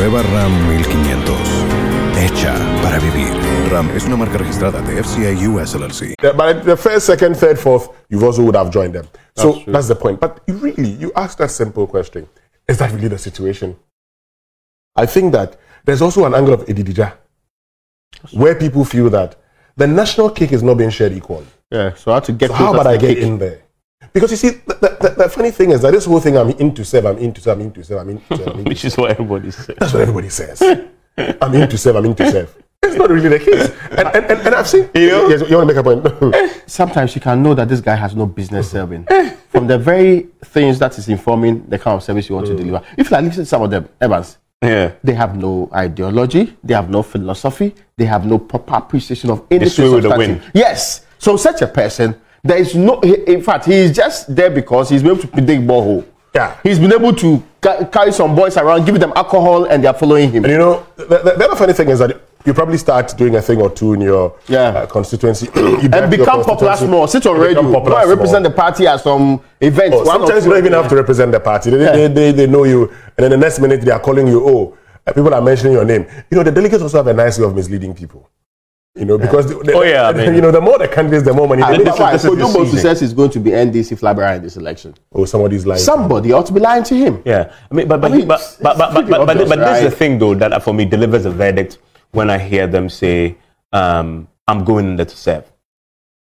Nueva 0.00 0.22
RAM 0.22 0.50
1500. 0.66 1.36
Hecha 2.16 2.54
para 2.82 2.98
vivir. 2.98 3.28
RAM 3.70 3.90
es 3.94 4.06
una 4.06 4.16
marca 4.16 4.38
registrada 4.38 4.80
de 4.80 4.98
FCA 5.02 5.30
US 5.50 5.74
LLC. 5.74 6.14
Yeah, 6.22 6.32
but 6.32 6.64
the 6.64 6.74
first, 6.74 7.04
second, 7.04 7.36
third, 7.36 7.58
fourth, 7.58 7.90
you 8.08 8.24
also 8.24 8.42
would 8.44 8.56
have 8.56 8.70
joined 8.70 8.94
them. 8.94 9.06
So 9.36 9.52
That's 9.52 9.64
that's, 9.66 9.88
the 9.88 9.94
point. 9.96 10.18
But 10.18 10.40
really, 10.48 10.88
you 10.92 11.12
ask 11.14 11.36
that 11.36 11.50
simple 11.50 11.86
question: 11.86 12.26
Is 12.66 12.78
that 12.78 12.92
really 12.92 13.08
the 13.08 13.18
situation? 13.18 13.76
I 14.96 15.04
think 15.04 15.32
that 15.32 15.58
there's 15.84 16.00
also 16.00 16.24
an 16.24 16.34
angle 16.34 16.54
of 16.54 16.64
Edidija, 16.64 17.12
where 18.32 18.54
people 18.54 18.86
feel 18.86 19.10
that 19.10 19.36
the 19.76 19.86
national 19.86 20.30
cake 20.30 20.52
is 20.52 20.62
not 20.62 20.78
being 20.78 20.88
shared 20.88 21.12
equally. 21.12 21.44
Yeah, 21.70 21.92
so 21.92 22.12
how 22.12 22.20
to 22.20 22.32
get 22.32 22.48
So 22.48 22.54
how 22.54 22.72
about 22.72 22.86
I 22.86 22.96
get 22.96 23.16
cake? 23.16 23.18
in 23.18 23.36
there? 23.38 23.60
Because 24.12 24.30
you 24.32 24.36
see, 24.36 24.50
the, 24.50 24.98
the, 25.00 25.14
the, 25.16 25.28
funny 25.28 25.50
thing 25.50 25.70
is 25.70 25.82
that 25.82 25.92
this 25.92 26.04
whole 26.04 26.20
thing 26.20 26.36
I'm 26.36 26.50
into 26.50 26.84
serve, 26.84 27.06
I'm 27.06 27.18
into 27.18 27.40
serve, 27.40 27.56
I'm 27.56 27.62
into 27.62 27.82
serve, 27.84 27.98
I'm 28.00 28.08
into 28.10 28.34
serve, 28.34 28.48
I'm 28.48 28.54
into 28.58 28.68
Which 28.68 28.84
is 28.84 28.96
what 28.96 29.12
everybody 29.12 29.50
says. 29.50 29.76
That's 29.78 29.92
what 29.92 30.02
everybody 30.02 30.28
says. 30.28 30.62
I'm 31.16 31.54
into 31.54 31.78
serve, 31.78 31.96
I'm 31.96 32.04
into 32.06 32.30
serve. 32.30 32.56
It's 32.82 32.96
not 32.96 33.10
really 33.10 33.28
the 33.28 33.38
case. 33.38 33.70
And, 33.90 34.08
and, 34.08 34.24
and, 34.30 34.40
and 34.46 34.54
I've 34.54 34.66
seen, 34.66 34.88
you 34.94 35.08
know, 35.08 35.28
yes, 35.28 35.48
you 35.48 35.56
want 35.56 35.68
to 35.68 35.74
make 35.74 35.76
a 35.76 36.32
point? 36.32 36.60
Sometimes 36.66 37.14
you 37.14 37.20
can 37.20 37.42
know 37.42 37.54
that 37.54 37.68
this 37.68 37.80
guy 37.80 37.94
has 37.94 38.16
no 38.16 38.26
business 38.26 38.70
serving 38.70 39.06
from 39.50 39.66
the 39.66 39.78
very 39.78 40.28
things 40.44 40.78
that 40.78 40.96
is 40.98 41.08
informing 41.08 41.66
the 41.66 41.78
kind 41.78 41.96
of 41.96 42.02
service 42.02 42.28
you 42.28 42.34
want 42.34 42.46
to 42.46 42.54
mm. 42.54 42.58
deliver. 42.58 42.84
If 42.96 43.10
you 43.10 43.16
are 43.16 43.22
listening 43.22 43.44
to 43.44 43.46
some 43.46 43.62
of 43.62 43.70
them, 43.70 43.88
Evans, 44.00 44.38
Yeah. 44.62 44.92
they 45.04 45.14
have 45.14 45.36
no 45.36 45.68
ideology, 45.74 46.56
they 46.64 46.74
have 46.74 46.88
no 46.88 47.02
philosophy, 47.02 47.74
they 47.96 48.06
have 48.06 48.24
no 48.26 48.38
proper 48.38 48.74
appreciation 48.74 49.30
of 49.30 49.44
anything. 49.50 49.68
sway 49.68 49.88
with 49.90 50.04
the 50.04 50.16
wind. 50.16 50.42
Yes. 50.54 51.04
So 51.18 51.36
such 51.36 51.62
a 51.62 51.66
person, 51.66 52.14
there 52.42 52.58
is 52.58 52.74
no. 52.74 53.00
In 53.00 53.42
fact, 53.42 53.66
he 53.66 53.74
is 53.74 53.94
just 53.94 54.34
there 54.34 54.50
because 54.50 54.88
he's 54.88 55.02
been 55.02 55.12
able 55.12 55.22
to 55.22 55.28
predict 55.28 55.62
borehole. 55.66 56.04
Yeah. 56.34 56.56
He's 56.62 56.78
been 56.78 56.92
able 56.92 57.12
to 57.16 57.42
ca- 57.60 57.84
carry 57.86 58.12
some 58.12 58.36
boys 58.36 58.56
around, 58.56 58.84
give 58.86 58.98
them 59.00 59.12
alcohol, 59.16 59.64
and 59.64 59.82
they 59.82 59.88
are 59.88 59.94
following 59.94 60.30
him. 60.30 60.44
And 60.44 60.52
you 60.52 60.58
know, 60.58 60.86
the, 60.96 61.04
the, 61.04 61.18
the 61.36 61.44
other 61.46 61.56
funny 61.56 61.72
thing 61.72 61.88
is 61.88 61.98
that 61.98 62.20
you 62.46 62.54
probably 62.54 62.78
start 62.78 63.12
doing 63.18 63.34
a 63.34 63.42
thing 63.42 63.60
or 63.60 63.68
two 63.68 63.94
in 63.94 64.00
your 64.00 64.36
Yeah. 64.46 64.68
uh, 64.68 64.86
constituency. 64.86 65.48
You 65.56 65.88
and 65.92 66.10
become 66.10 66.44
popular 66.44 66.76
small. 66.76 67.06
Sit 67.08 67.26
on 67.26 67.38
radio. 67.38 67.62
Go 67.62 67.72
popular 67.72 67.98
and 68.00 68.10
represent 68.10 68.44
the 68.44 68.50
party 68.50 68.86
at 68.86 69.00
some 69.00 69.40
events. 69.60 69.96
Oh, 69.98 70.04
sometimes 70.04 70.44
you 70.44 70.50
don't 70.52 70.60
even 70.60 70.72
have 70.72 70.88
to 70.88 70.94
represent 70.96 71.32
the 71.32 71.40
party. 71.40 71.70
They, 71.70 71.78
they, 71.78 72.08
they, 72.08 72.32
they 72.32 72.46
know 72.46 72.62
you, 72.64 72.84
and 72.88 73.24
then 73.24 73.30
the 73.32 73.36
next 73.36 73.58
minute 73.58 73.80
they 73.82 73.90
are 73.90 74.00
calling 74.00 74.26
you. 74.28 74.40
Oh, 74.48 74.78
uh, 75.06 75.12
people 75.12 75.34
are 75.34 75.42
mentioning 75.42 75.72
your 75.72 75.84
name. 75.84 76.06
You 76.30 76.36
know, 76.38 76.42
the 76.44 76.52
delegates 76.52 76.82
also 76.82 76.98
have 76.98 77.06
a 77.08 77.12
nice 77.12 77.38
way 77.38 77.44
of 77.46 77.54
misleading 77.56 77.92
people. 77.94 78.28
You 79.00 79.06
know, 79.06 79.16
because 79.18 79.46
the, 79.48 79.54
the- 79.64 79.72
Oh, 79.72 79.82
yeah, 79.82 80.08
I 80.08 80.12
mean- 80.14 80.34
you 80.34 80.40
know, 80.42 80.50
the 80.50 80.60
more 80.60 80.78
the 80.78 80.86
candidates, 80.86 81.24
the 81.24 81.32
more 81.32 81.48
money 81.48 81.62
I 81.62 81.70
they 81.72 81.78
mean, 81.78 81.84
make. 81.86 81.96
that's 81.96 81.98
why 81.98 82.12
this 82.12 82.24
is 82.24 82.30
Kojo 82.30 82.78
says 82.78 83.00
he's 83.00 83.14
going 83.14 83.30
to 83.30 83.40
be 83.40 83.50
NDC 83.50 83.98
flabbergasted 83.98 84.36
in 84.38 84.42
this 84.44 84.56
election. 84.58 84.94
Oh, 85.12 85.24
somebody's 85.24 85.66
lying. 85.66 85.80
Somebody 85.80 86.32
ought 86.32 86.46
to 86.46 86.52
be 86.52 86.60
lying 86.60 86.84
to 86.84 86.94
him. 86.94 87.22
Yeah, 87.24 87.50
I 87.70 87.74
mean, 87.74 87.88
but 87.88 88.00
but 88.02 88.12
I 88.12 88.16
mean, 88.16 88.28
but, 88.28 88.58
but, 88.62 88.76
but, 88.78 88.88
it's 88.90 88.94
but, 88.94 89.08
but, 89.08 89.10
but, 89.26 89.30
obvious, 89.30 89.48
but 89.48 89.58
this 89.58 89.84
is 89.84 89.90
the 89.90 89.96
thing 89.96 90.18
though 90.18 90.34
that 90.34 90.62
for 90.62 90.74
me 90.74 90.84
delivers 90.84 91.24
a 91.24 91.30
verdict 91.30 91.78
when 92.12 92.28
I 92.28 92.36
hear 92.38 92.66
them 92.66 92.88
say, 92.90 93.38
um, 93.72 94.28
"I'm 94.46 94.64
going 94.64 94.86
in 94.86 94.96
there 94.96 95.06
to 95.06 95.16
serve." 95.16 95.50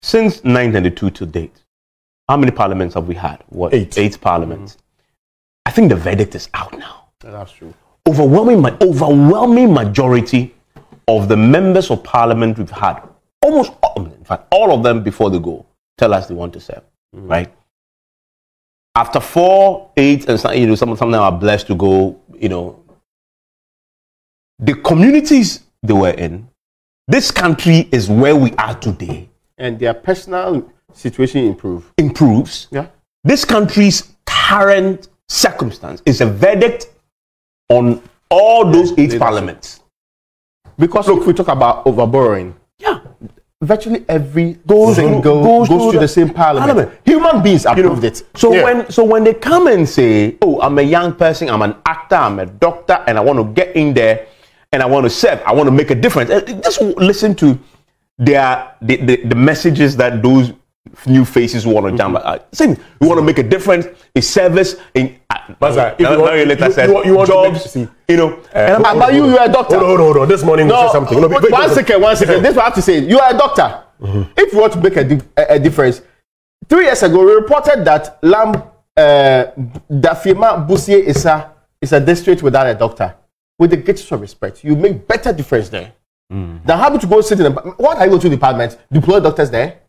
Since 0.02 0.36
1992 0.46 1.10
to 1.10 1.26
date, 1.26 1.64
how 2.30 2.38
many 2.38 2.52
parliaments 2.52 2.96
have 2.96 3.08
we 3.10 3.16
had? 3.16 3.44
What 3.50 3.74
Eight. 3.74 3.98
Eight 3.98 4.22
parliaments. 4.22 4.78
I 5.66 5.72
think 5.72 5.90
the 5.90 5.98
verdict 5.98 6.34
is 6.36 6.48
out 6.54 6.78
now. 6.80 7.10
That's 7.20 7.52
true. 7.52 7.74
Overwhelming, 8.08 8.66
overwhelming 8.82 9.74
majority 9.74 10.56
of 11.10 11.28
the 11.28 11.36
members 11.36 11.90
of 11.90 12.04
parliament 12.04 12.58
we've 12.60 12.70
had, 12.70 13.02
almost 13.42 13.72
all, 13.82 14.06
in 14.06 14.24
fact, 14.24 14.46
all 14.52 14.72
of 14.72 14.84
them 14.84 15.02
before 15.04 15.32
they 15.32 15.40
go, 15.40 15.66
tell 15.98 16.14
us 16.14 16.28
they 16.28 16.36
want 16.36 16.54
to 16.54 16.60
serve, 16.60 16.84
mm. 17.16 17.28
right? 17.28 17.52
After 18.94 19.20
four, 19.20 19.92
eight, 19.98 20.30
and 20.30 20.40
some, 20.40 20.54
you 20.54 20.68
know, 20.68 20.76
some, 20.76 20.96
some 20.96 21.08
of 21.10 21.12
them 21.14 21.22
are 21.22 21.32
blessed 21.32 21.68
to 21.68 21.76
go, 21.76 22.20
you 22.38 22.50
know, 22.50 22.84
the 24.60 24.76
communities 24.76 25.64
they 25.82 25.94
were 25.94 26.12
in, 26.12 26.48
this 27.08 27.32
country 27.32 27.90
is 27.92 28.08
where 28.08 28.36
we 28.36 28.52
are 28.54 28.76
today. 28.76 29.30
And 29.58 29.80
their 29.80 29.96
personal 29.96 30.72
situation 30.94 31.44
improve. 31.44 31.92
improves, 31.98 32.68
Yeah. 32.70 32.88
this 33.24 33.46
country's 33.46 34.14
current 34.28 35.08
circumstance 35.28 36.04
is 36.06 36.22
a 36.22 36.28
verdict 36.28 36.88
on 37.70 38.02
all 38.30 38.70
those 38.72 38.98
eight 39.00 39.18
parliaments. 39.18 39.80
Because 40.80 41.08
if 41.10 41.28
we 41.28 41.34
talk 41.34 41.50
about 41.50 41.86
overborrowing, 41.86 42.54
Yeah. 42.80 43.00
virtually 43.62 44.06
every 44.08 44.54
Goes 44.66 44.96
single 44.96 45.22
through- 45.22 45.32
goes, 45.44 45.68
goes 45.68 45.68
to 45.68 45.84
through 45.84 45.92
the, 45.92 46.00
the 46.00 46.08
same 46.08 46.30
parliament. 46.30 46.72
parliament. 46.72 47.00
Human 47.06 47.42
beings 47.44 47.66
approved 47.66 48.04
it. 48.06 48.24
So 48.36 48.54
Yeah. 48.54 48.64
when 48.64 48.90
so 48.90 49.04
when 49.04 49.24
they 49.26 49.34
come 49.34 49.68
and 49.68 49.88
say, 49.88 50.38
"Oh, 50.42 50.62
I'm 50.62 50.80
a 50.80 50.82
young 50.82 51.12
person, 51.14 51.50
I'm 51.50 51.62
an 51.62 51.76
actor, 51.86 52.16
I'm 52.16 52.40
a 52.40 52.46
doctor, 52.46 53.04
and 53.06 53.18
I 53.18 53.22
want 53.22 53.38
to 53.40 53.44
get 53.54 53.76
in 53.76 53.94
there 53.94 54.28
and 54.72 54.82
I 54.82 54.86
want 54.86 55.04
to 55.04 55.10
serve, 55.10 55.42
I 55.46 55.52
want 55.52 55.68
to 55.68 55.72
make 55.76 55.92
a 55.92 55.96
difference," 55.96 56.30
uh, 56.32 56.40
just 56.64 56.80
listen 56.82 57.36
to 57.36 57.60
their 58.18 58.72
the, 58.82 58.96
the, 58.98 59.16
the 59.26 59.36
messages 59.36 59.98
that 59.98 60.24
those 60.24 60.54
new 61.08 61.26
faces 61.26 61.64
who 61.64 61.72
want 61.72 61.86
to 61.92 61.98
jump. 61.98 62.18
Uh, 62.22 62.40
saying 62.52 62.78
we 63.00 63.08
want 63.08 63.20
to 63.20 63.24
make 63.24 63.38
a 63.40 63.44
difference 63.44 63.88
in 64.16 64.22
service 64.22 64.76
in. 64.94 65.16
Uh, 65.30 65.36
if 65.50 65.60
now- 66.00 66.12
you 66.14 66.20
want- 66.22 66.36
you 66.38 66.46
later 66.46 66.66
you- 66.66 66.72
said 66.72 66.88
you 66.90 66.94
want- 66.96 67.06
you 67.06 67.16
want 67.16 67.28
to 67.28 67.34
jobs, 67.34 67.54
make- 67.54 67.68
see, 67.68 67.88
you 68.08 68.18
know. 68.18 68.40
and 68.54 68.74
I'm- 68.74 68.84
How 68.84 68.96
about 68.96 69.14
you? 69.14 69.26
You're 69.30 69.44
a 69.44 69.48
doctor. 69.50 69.78
Hold 69.80 69.92
on, 69.92 70.06
hold 70.06 70.18
on. 70.18 70.28
This 70.28 70.44
morning 70.44 70.68
we 70.68 70.74
No, 70.74 70.84
said 70.84 70.92
something. 70.92 71.20
No, 71.22 71.28
wait, 71.28 71.42
wait, 71.44 71.52
one 71.52 71.70
second, 71.70 72.02
one 72.02 72.16
second. 72.16 72.42
This 72.44 72.52
is 72.52 72.56
what 72.58 72.64
I 72.64 72.66
have 72.66 72.76
to 72.76 72.82
say. 72.82 73.00
You 73.00 73.20
are 73.20 73.34
a 73.34 73.38
doctor. 73.38 73.84
If 74.38 74.54
you 74.54 74.60
want 74.60 74.74
to 74.74 74.80
make 74.80 74.96
a, 74.96 75.04
di- 75.04 75.22
a, 75.38 75.46
a 75.56 75.60
difference, 75.60 76.02
three 76.70 76.86
years 76.86 77.04
ago 77.04 77.24
we 77.26 77.34
reported 77.34 77.84
that 77.86 78.18
Lam 78.22 78.56
uh, 78.98 79.46
Dafima 79.92 80.68
Busie 80.68 81.02
is 81.04 81.26
a 81.26 81.52
is 81.82 81.94
a 81.94 82.00
district 82.00 82.44
without 82.44 82.68
a 82.68 82.74
doctor. 82.76 83.16
With 83.58 83.72
the 83.72 83.78
greatest 83.78 84.12
of 84.12 84.22
respect, 84.22 84.64
you 84.64 84.76
make 84.76 85.06
better 85.08 85.34
difference 85.34 85.70
there 85.70 85.92
than 86.30 86.62
having 86.66 87.00
to 87.00 87.08
go 87.08 87.20
sit 87.22 87.40
in. 87.40 87.48
A, 87.48 87.50
what 87.52 87.98
are 87.98 88.04
you 88.06 88.10
going 88.12 88.22
to 88.22 88.30
department? 88.30 88.78
Deploy 88.92 89.20
doctors 89.20 89.50
there? 89.50 89.80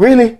Really? 0.00 0.38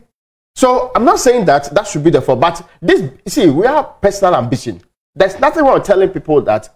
So 0.57 0.91
I'm 0.95 1.05
not 1.05 1.21
saying 1.21 1.45
that 1.45 1.73
that 1.75 1.87
should 1.87 2.03
be 2.03 2.11
the 2.11 2.23
fault, 2.23 2.41
but 2.41 2.67
this 2.81 3.11
see 3.29 3.49
we 3.51 3.67
have 3.67 4.01
personal 4.01 4.35
ambition. 4.37 4.81
There's 5.15 5.39
nothing 5.39 5.65
wrong 5.65 5.75
with 5.75 5.85
telling 5.85 6.09
people 6.09 6.41
that 6.43 6.69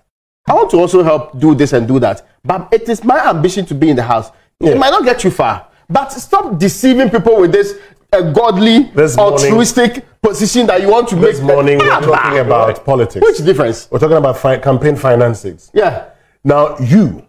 I 0.47 0.53
want 0.53 0.71
to 0.73 0.77
also 0.77 1.03
help 1.03 1.39
do 1.41 1.55
this 1.55 1.73
and 1.73 1.89
do 1.89 1.99
that, 2.01 2.27
but 2.45 2.69
it 2.73 2.89
is 2.89 3.03
my 3.03 3.27
ambition 3.31 3.65
to 3.67 3.75
be 3.75 3.89
in 3.89 3.97
the 3.97 4.03
house. 4.03 4.31
It 4.61 4.77
might 4.79 4.91
not 4.91 5.05
get 5.05 5.25
you 5.25 5.31
far, 5.31 5.67
but 5.89 6.13
stop 6.13 6.59
deceiving 6.59 7.09
people 7.11 7.41
with 7.41 7.53
this 7.53 7.75
uh, 8.13 8.21
godly, 8.33 8.85
This 8.95 9.17
morning- 9.17 9.33
altruistic 9.45 10.05
position 10.23 10.67
that 10.67 10.81
you 10.83 10.89
want 10.91 11.09
to 11.09 11.17
This 11.17 11.23
make. 11.25 11.33
This 11.37 11.43
morning 11.43 11.79
we're 11.79 11.91
Ah, 11.91 12.01
talking 12.01 12.39
about 12.41 12.85
politics. 12.85 13.25
Which 13.27 13.39
difference? 13.45 13.89
We're 13.91 13.99
talking 13.99 14.17
about 14.19 14.37
fi- 14.39 14.59
campaign 14.59 14.97
finances. 14.97 15.71
Yeah. 15.75 16.11
Now, 16.45 16.77
you, 16.79 17.27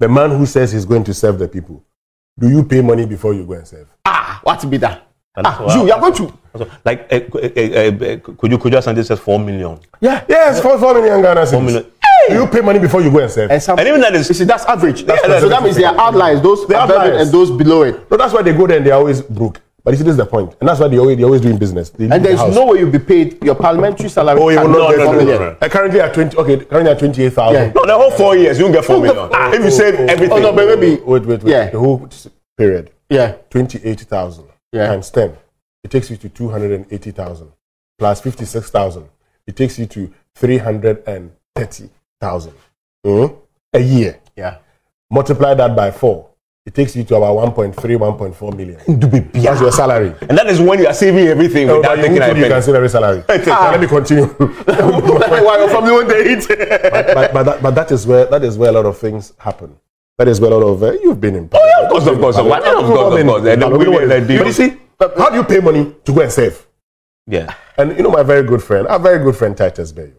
the 0.00 0.08
man 0.08 0.30
who 0.30 0.44
says 0.44 0.72
he's 0.72 0.84
going 0.84 1.04
to 1.04 1.14
serve 1.14 1.38
the 1.38 1.48
people, 1.48 1.84
do 2.38 2.48
you 2.48 2.62
pay 2.64 2.80
money 2.80 3.04
before 3.06 3.34
you 3.34 3.44
go 3.44 3.54
and 3.54 3.66
serve? 3.66 3.88
Ah, 4.06 4.40
what 4.42 4.60
be 4.70 4.76
that? 4.78 5.06
Ah, 5.36 5.74
you, 5.74 5.82
I- 5.82 5.86
you're 5.86 6.00
going 6.00 6.14
to. 6.14 6.32
like, 6.84 7.12
uh, 7.12 7.16
uh, 7.34 7.38
uh, 7.38 8.04
uh, 8.04 8.34
could 8.36 8.50
you 8.50 8.58
could 8.58 8.72
you 8.72 8.82
send 8.82 8.98
this 8.98 9.10
as 9.10 9.20
four 9.20 9.38
million? 9.38 9.78
Yeah. 10.00 10.24
Yes, 10.28 10.60
four, 10.60 10.78
four 10.78 10.94
million 10.94 11.22
Ghana 11.22 11.42
cedis. 11.46 11.64
million. 11.64 11.86
Do 12.28 12.34
you 12.34 12.46
pay 12.48 12.60
money 12.60 12.78
before 12.78 13.00
you 13.00 13.10
go 13.10 13.20
and 13.20 13.30
serve? 13.30 13.50
And, 13.50 13.62
some, 13.62 13.78
And 13.78 13.88
even 13.88 14.00
that 14.00 14.14
is- 14.14 14.28
you 14.28 14.34
see, 14.34 14.44
that's 14.44 14.64
average. 14.64 15.04
That's 15.04 15.22
so 15.22 15.28
what- 15.28 15.48
that 15.48 15.62
means 15.62 15.76
there 15.76 15.88
are 15.88 15.98
outliers, 16.00 16.42
those 16.42 16.64
are 16.64 16.72
it 16.88 16.90
outliers. 16.90 17.22
and 17.22 17.32
those 17.32 17.50
below 17.50 17.82
it. 17.82 18.10
no, 18.10 18.16
that's 18.16 18.32
why 18.34 18.42
they 18.42 18.52
go 18.52 18.66
there 18.66 18.76
and 18.78 18.86
they're 18.86 18.94
always 18.94 19.22
broke. 19.22 19.60
But 19.88 19.92
you 19.92 19.98
see, 20.00 20.04
this 20.04 20.10
is 20.12 20.16
the 20.18 20.26
point. 20.26 20.54
And 20.60 20.68
that's 20.68 20.80
why 20.80 20.88
they 20.88 20.98
always, 20.98 21.16
they're 21.16 21.24
always 21.24 21.40
doing 21.40 21.56
business. 21.56 21.88
They 21.88 22.10
And 22.10 22.22
there's 22.22 22.38
house. 22.40 22.54
no 22.54 22.66
way 22.66 22.80
you'll 22.80 22.90
be 22.90 22.98
paid 22.98 23.42
your 23.42 23.54
parliamentary 23.54 24.10
salary. 24.10 24.38
Oh, 24.38 24.50
you 24.50 24.58
will 24.60 24.66
cannot 24.66 24.78
not 24.80 24.90
be 24.90 24.96
get 24.98 25.06
four 25.06 25.14
no, 25.14 25.20
no, 25.20 25.24
no, 25.24 25.38
no. 25.38 25.56
Uh, 25.62 25.68
currently 25.70 26.00
at 26.02 26.12
20, 26.12 26.36
okay, 26.36 26.56
currently 26.66 26.90
at 26.92 26.98
28,000. 26.98 27.54
Yeah. 27.54 27.72
No, 27.74 27.86
the 27.86 27.96
whole 27.96 28.10
four 28.10 28.36
years 28.36 28.58
you 28.58 28.66
will 28.66 28.72
get 28.74 28.84
four 28.84 28.96
Oh, 28.96 29.00
million. 29.00 29.30
the- 29.30 29.52
if 29.56 29.64
you 29.64 29.70
save 29.70 29.94
everything. 29.94 30.36
Oh, 30.36 30.40
no, 30.42 30.52
but 30.52 30.78
maybe. 30.78 30.96
Wait, 31.00 31.24
wait, 31.24 31.42
wait. 31.42 31.50
Yeah. 31.50 31.70
The 31.70 31.78
whole 31.78 32.06
period. 32.58 32.90
Yeah. 33.08 33.36
28,000 33.48 34.44
Yeah. 34.72 34.88
times 34.88 35.08
10. 35.10 35.32
It 35.82 35.90
takes 35.90 36.10
you 36.10 36.18
to 36.18 36.28
280,000 36.28 37.48
plus 37.98 38.20
56,000. 38.20 39.08
It 39.46 39.56
takes 39.56 39.78
you 39.78 39.86
to 39.86 40.12
330,000 40.36 42.52
Mhm. 43.06 43.34
a 43.72 43.80
year. 43.80 44.18
Yeah. 44.36 44.56
Multiply 45.10 45.54
that 45.54 45.74
by 45.74 45.90
four. 45.92 46.26
It 46.68 46.74
takes 46.74 46.94
you 46.94 47.02
to 47.04 47.16
about 47.16 47.34
1.3, 47.56 47.72
1.4 47.74 48.54
million. 48.54 48.78
That's 49.32 49.58
your 49.58 49.72
salary. 49.72 50.14
And 50.28 50.36
that 50.36 50.48
is 50.48 50.60
when 50.60 50.78
you 50.80 50.86
are 50.86 50.92
saving 50.92 51.26
everything 51.26 51.70
Oh, 51.70 51.78
without 51.78 51.96
but 51.96 52.02
you, 52.04 52.08
taking 52.08 52.22
a 52.22 52.26
you 52.28 52.34
can 52.42 52.50
penny. 52.50 52.60
save 52.62 52.74
every 52.74 52.90
salary. 52.90 53.24
Ah. 53.48 53.70
Let 53.72 53.80
me 53.80 53.86
continue. 53.86 54.26
Why 54.26 55.56
your 55.60 55.70
family 55.70 55.92
won't 55.92 56.08
they 56.10 56.32
eat? 56.34 56.44
but, 56.46 57.32
but, 57.32 57.42
that, 57.44 57.62
but 57.62 57.70
that 57.74 57.90
is 57.90 58.06
where 58.06 58.26
that 58.26 58.44
is 58.44 58.58
where 58.58 58.68
a 58.68 58.72
lot 58.72 58.84
of 58.84 58.98
things 58.98 59.32
happen. 59.38 59.74
That 60.18 60.28
is 60.28 60.42
where 60.42 60.52
a 60.52 60.56
lot 60.58 60.66
of 60.74 60.82
uh, 60.82 60.92
you've 61.02 61.18
been 61.22 61.36
in. 61.36 61.48
Oh, 61.54 61.58
yeah, 61.64 61.84
of 61.86 61.90
course, 61.90 62.06
of 62.06 62.18
course. 62.18 62.36
Why 62.36 62.58
not? 62.58 62.84
Of 62.84 62.84
course, 62.84 63.18
of 63.18 63.26
course. 63.26 63.46
And 63.46 63.62
the 63.62 63.68
women 63.70 64.08
that 64.10 64.28
do- 64.28 64.36
But 64.36 64.46
you 64.48 64.52
see, 64.52 64.76
how 65.00 65.30
do 65.30 65.36
you 65.36 65.44
pay 65.44 65.60
money 65.60 65.94
to 66.04 66.12
go 66.12 66.20
and 66.20 66.30
save? 66.30 66.66
Yeah. 67.26 67.54
And 67.78 67.96
you 67.96 68.02
know 68.02 68.10
my 68.10 68.22
very 68.22 68.42
good 68.46 68.62
friend, 68.62 68.86
our 68.88 68.98
very 68.98 69.24
good 69.24 69.36
friend 69.36 69.56
Titus 69.56 69.90
Bayo. 69.90 70.12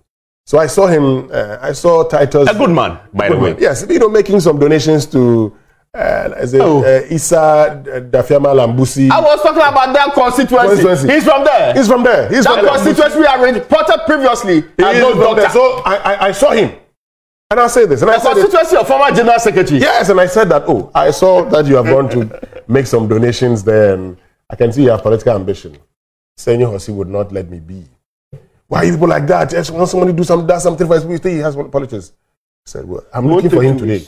So 0.48 0.58
I 0.58 0.66
saw 0.66 0.88
him. 0.88 1.30
Uh, 1.32 1.60
I 1.62 1.74
saw 1.74 2.08
Titus. 2.08 2.50
A 2.50 2.56
good 2.56 2.72
man, 2.72 2.98
by 3.14 3.30
the 3.30 3.38
way. 3.38 3.54
man. 3.54 3.62
Yes, 3.62 3.86
you 3.88 4.00
know, 4.00 4.10
making 4.10 4.40
some 4.40 4.58
donations 4.58 5.06
to. 5.14 5.54
Uh, 5.94 6.34
is 6.40 6.54
it, 6.54 6.62
Oh. 6.62 6.84
uh, 6.84 7.02
Isa 7.10 7.82
Dafiama 8.12 8.54
Lambusi. 8.54 9.10
I 9.10 9.20
was 9.20 9.42
talking 9.42 9.58
about 9.62 9.92
that 9.94 10.14
constituency. 10.14 10.68
Constituency. 10.84 11.12
He's 11.14 11.24
from 11.24 11.44
there. 11.44 11.74
He's 11.74 11.88
from 11.88 12.04
there. 12.04 12.30
He's 12.30 12.44
that 12.46 12.54
from 12.56 12.66
there. 12.66 12.74
constituency 12.76 13.20
we 13.20 13.26
have 13.26 13.42
reported 13.42 13.98
previously. 14.06 14.62
He 14.78 14.84
is 14.84 15.00
no 15.02 15.16
from 15.16 15.36
there. 15.36 15.50
So 15.50 15.82
I, 15.84 15.96
I, 15.96 16.28
I 16.28 16.32
saw 16.32 16.52
him, 16.52 16.72
and 17.50 17.60
I 17.60 17.66
say 17.68 17.88
this, 17.88 18.04
and 18.04 18.12
I 18.12 18.18
the 18.18 18.22
said 18.22 18.34
this. 18.36 18.44
constituency 18.44 18.78
of 18.78 18.88
former 18.88 19.16
general 19.16 19.40
secretary. 19.40 19.80
Yes, 19.80 20.10
and 20.10 20.22
I 20.22 20.28
said 20.28 20.50
that. 20.50 20.64
Oh, 20.68 20.92
I 20.94 21.10
saw 21.10 21.44
that 21.50 21.66
you 21.66 21.76
have 21.78 21.86
gone 21.86 22.08
to 22.10 22.64
make 22.68 22.86
some 22.86 23.08
donations 23.08 23.64
there, 23.64 23.96
and 23.96 24.16
I 24.48 24.56
can 24.56 24.72
see 24.72 24.84
you 24.84 24.92
have 24.92 25.02
political 25.02 25.34
ambition. 25.36 25.76
Senor 26.38 26.68
Hossi 26.68 26.92
would 26.92 27.08
not 27.10 27.32
let 27.32 27.50
me 27.50 27.60
be. 27.60 27.84
Why 28.68 28.80
are 28.80 28.86
you 28.86 28.92
people 28.94 29.08
like 29.08 29.26
that? 29.26 29.50
Just 29.50 29.72
want 29.72 29.90
somebody 29.90 30.12
to 30.12 30.18
do 30.18 30.24
some, 30.24 30.46
does 30.46 30.62
something 30.62 30.86
for 30.86 30.94
his 30.94 31.04
people. 31.04 31.32
He 31.32 31.38
has 31.40 31.56
politics. 31.56 32.14
I 32.68 32.70
said, 32.70 32.86
well, 32.88 33.04
I'm 33.12 33.28
looking 33.28 33.50
for 33.50 33.64
him 33.64 33.80
today. 33.80 34.06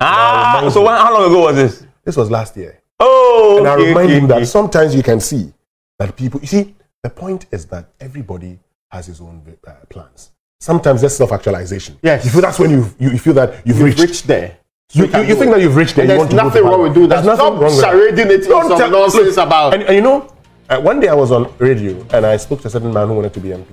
Ah, 0.00 0.68
so 0.72 0.82
when, 0.84 0.94
how 0.94 1.12
long 1.12 1.30
ago 1.30 1.40
was 1.42 1.56
this? 1.56 1.86
This 2.04 2.16
was 2.16 2.30
last 2.30 2.56
year. 2.56 2.80
Oh, 3.00 3.56
And 3.58 3.68
I 3.68 3.74
remind 3.74 4.10
okay, 4.10 4.18
him 4.18 4.26
that 4.28 4.46
sometimes 4.46 4.94
you 4.94 5.02
can 5.02 5.20
see 5.20 5.52
that 5.98 6.16
people, 6.16 6.40
you 6.40 6.46
see, 6.46 6.74
the 7.02 7.10
point 7.10 7.46
is 7.50 7.66
that 7.66 7.88
everybody 8.00 8.58
has 8.90 9.06
his 9.06 9.20
own 9.20 9.42
uh, 9.66 9.72
plans. 9.88 10.30
Sometimes 10.60 11.02
that's 11.02 11.14
self 11.16 11.32
actualization. 11.32 11.98
Yes. 12.02 12.24
You 12.24 12.30
feel 12.30 12.40
that's 12.40 12.58
when 12.58 12.70
you, 12.70 12.90
you, 12.98 13.10
you 13.10 13.18
feel 13.18 13.34
that 13.34 13.66
you've, 13.66 13.76
You've 13.78 13.84
reached. 13.86 14.00
reached 14.00 14.26
there. 14.26 14.56
You, 14.92 15.06
you, 15.06 15.22
you 15.22 15.34
think 15.34 15.50
that 15.52 15.60
you've 15.60 15.76
reached 15.76 15.96
there. 15.96 16.06
There's 16.06 16.18
want 16.18 16.30
to 16.30 16.36
go 16.36 16.42
nothing 16.44 16.64
wrong 16.64 16.82
with 16.82 16.94
doing 16.94 17.08
that. 17.08 17.16
There's 17.24 17.26
nothing 17.38 17.58
Stop 17.58 17.60
wrong 17.60 17.76
with 17.76 17.84
charading 18.16 18.30
it 18.30 18.48
Don't 18.48 18.68
some 18.68 18.78
tell- 18.78 18.90
nonsense 18.90 19.36
look, 19.36 19.46
about. 19.46 19.74
And, 19.74 19.82
and 19.82 19.94
you 19.96 20.00
know, 20.02 20.32
uh, 20.68 20.80
one 20.80 21.00
day 21.00 21.08
I 21.08 21.14
was 21.14 21.32
on 21.32 21.52
radio 21.58 22.04
and 22.12 22.24
I 22.24 22.36
spoke 22.36 22.60
to 22.62 22.68
a 22.68 22.70
certain 22.70 22.92
man 22.92 23.08
who 23.08 23.14
wanted 23.14 23.34
to 23.34 23.40
be 23.40 23.48
MP, 23.50 23.66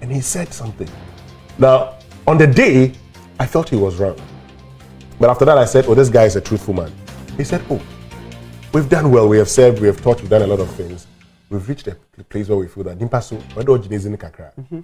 and 0.00 0.10
he 0.10 0.20
said 0.20 0.52
something. 0.52 0.88
Now, 1.58 1.94
on 2.26 2.38
the 2.38 2.46
day, 2.46 2.92
I 3.38 3.46
thought 3.46 3.68
he 3.68 3.76
was 3.76 3.96
wrong, 3.96 4.16
but 5.18 5.30
after 5.30 5.44
that, 5.44 5.58
I 5.58 5.64
said, 5.64 5.86
"Oh, 5.86 5.94
this 5.94 6.08
guy 6.08 6.24
is 6.24 6.36
a 6.36 6.40
truthful 6.40 6.74
man." 6.74 6.92
He 7.36 7.44
said, 7.44 7.62
"Oh, 7.70 7.80
we've 8.72 8.88
done 8.88 9.10
well. 9.10 9.28
We 9.28 9.38
have 9.38 9.48
served. 9.48 9.80
We 9.80 9.86
have 9.86 10.00
taught. 10.02 10.20
We've 10.20 10.30
done 10.30 10.42
a 10.42 10.46
lot 10.46 10.60
of 10.60 10.70
things. 10.74 11.06
We've 11.50 11.68
reached 11.68 11.86
a 11.88 11.96
place 12.28 12.48
where 12.48 12.58
we 12.58 12.66
feel 12.68 12.84
that 12.84 12.98
Nimpaso, 12.98 13.38
mm-hmm. 13.54 14.80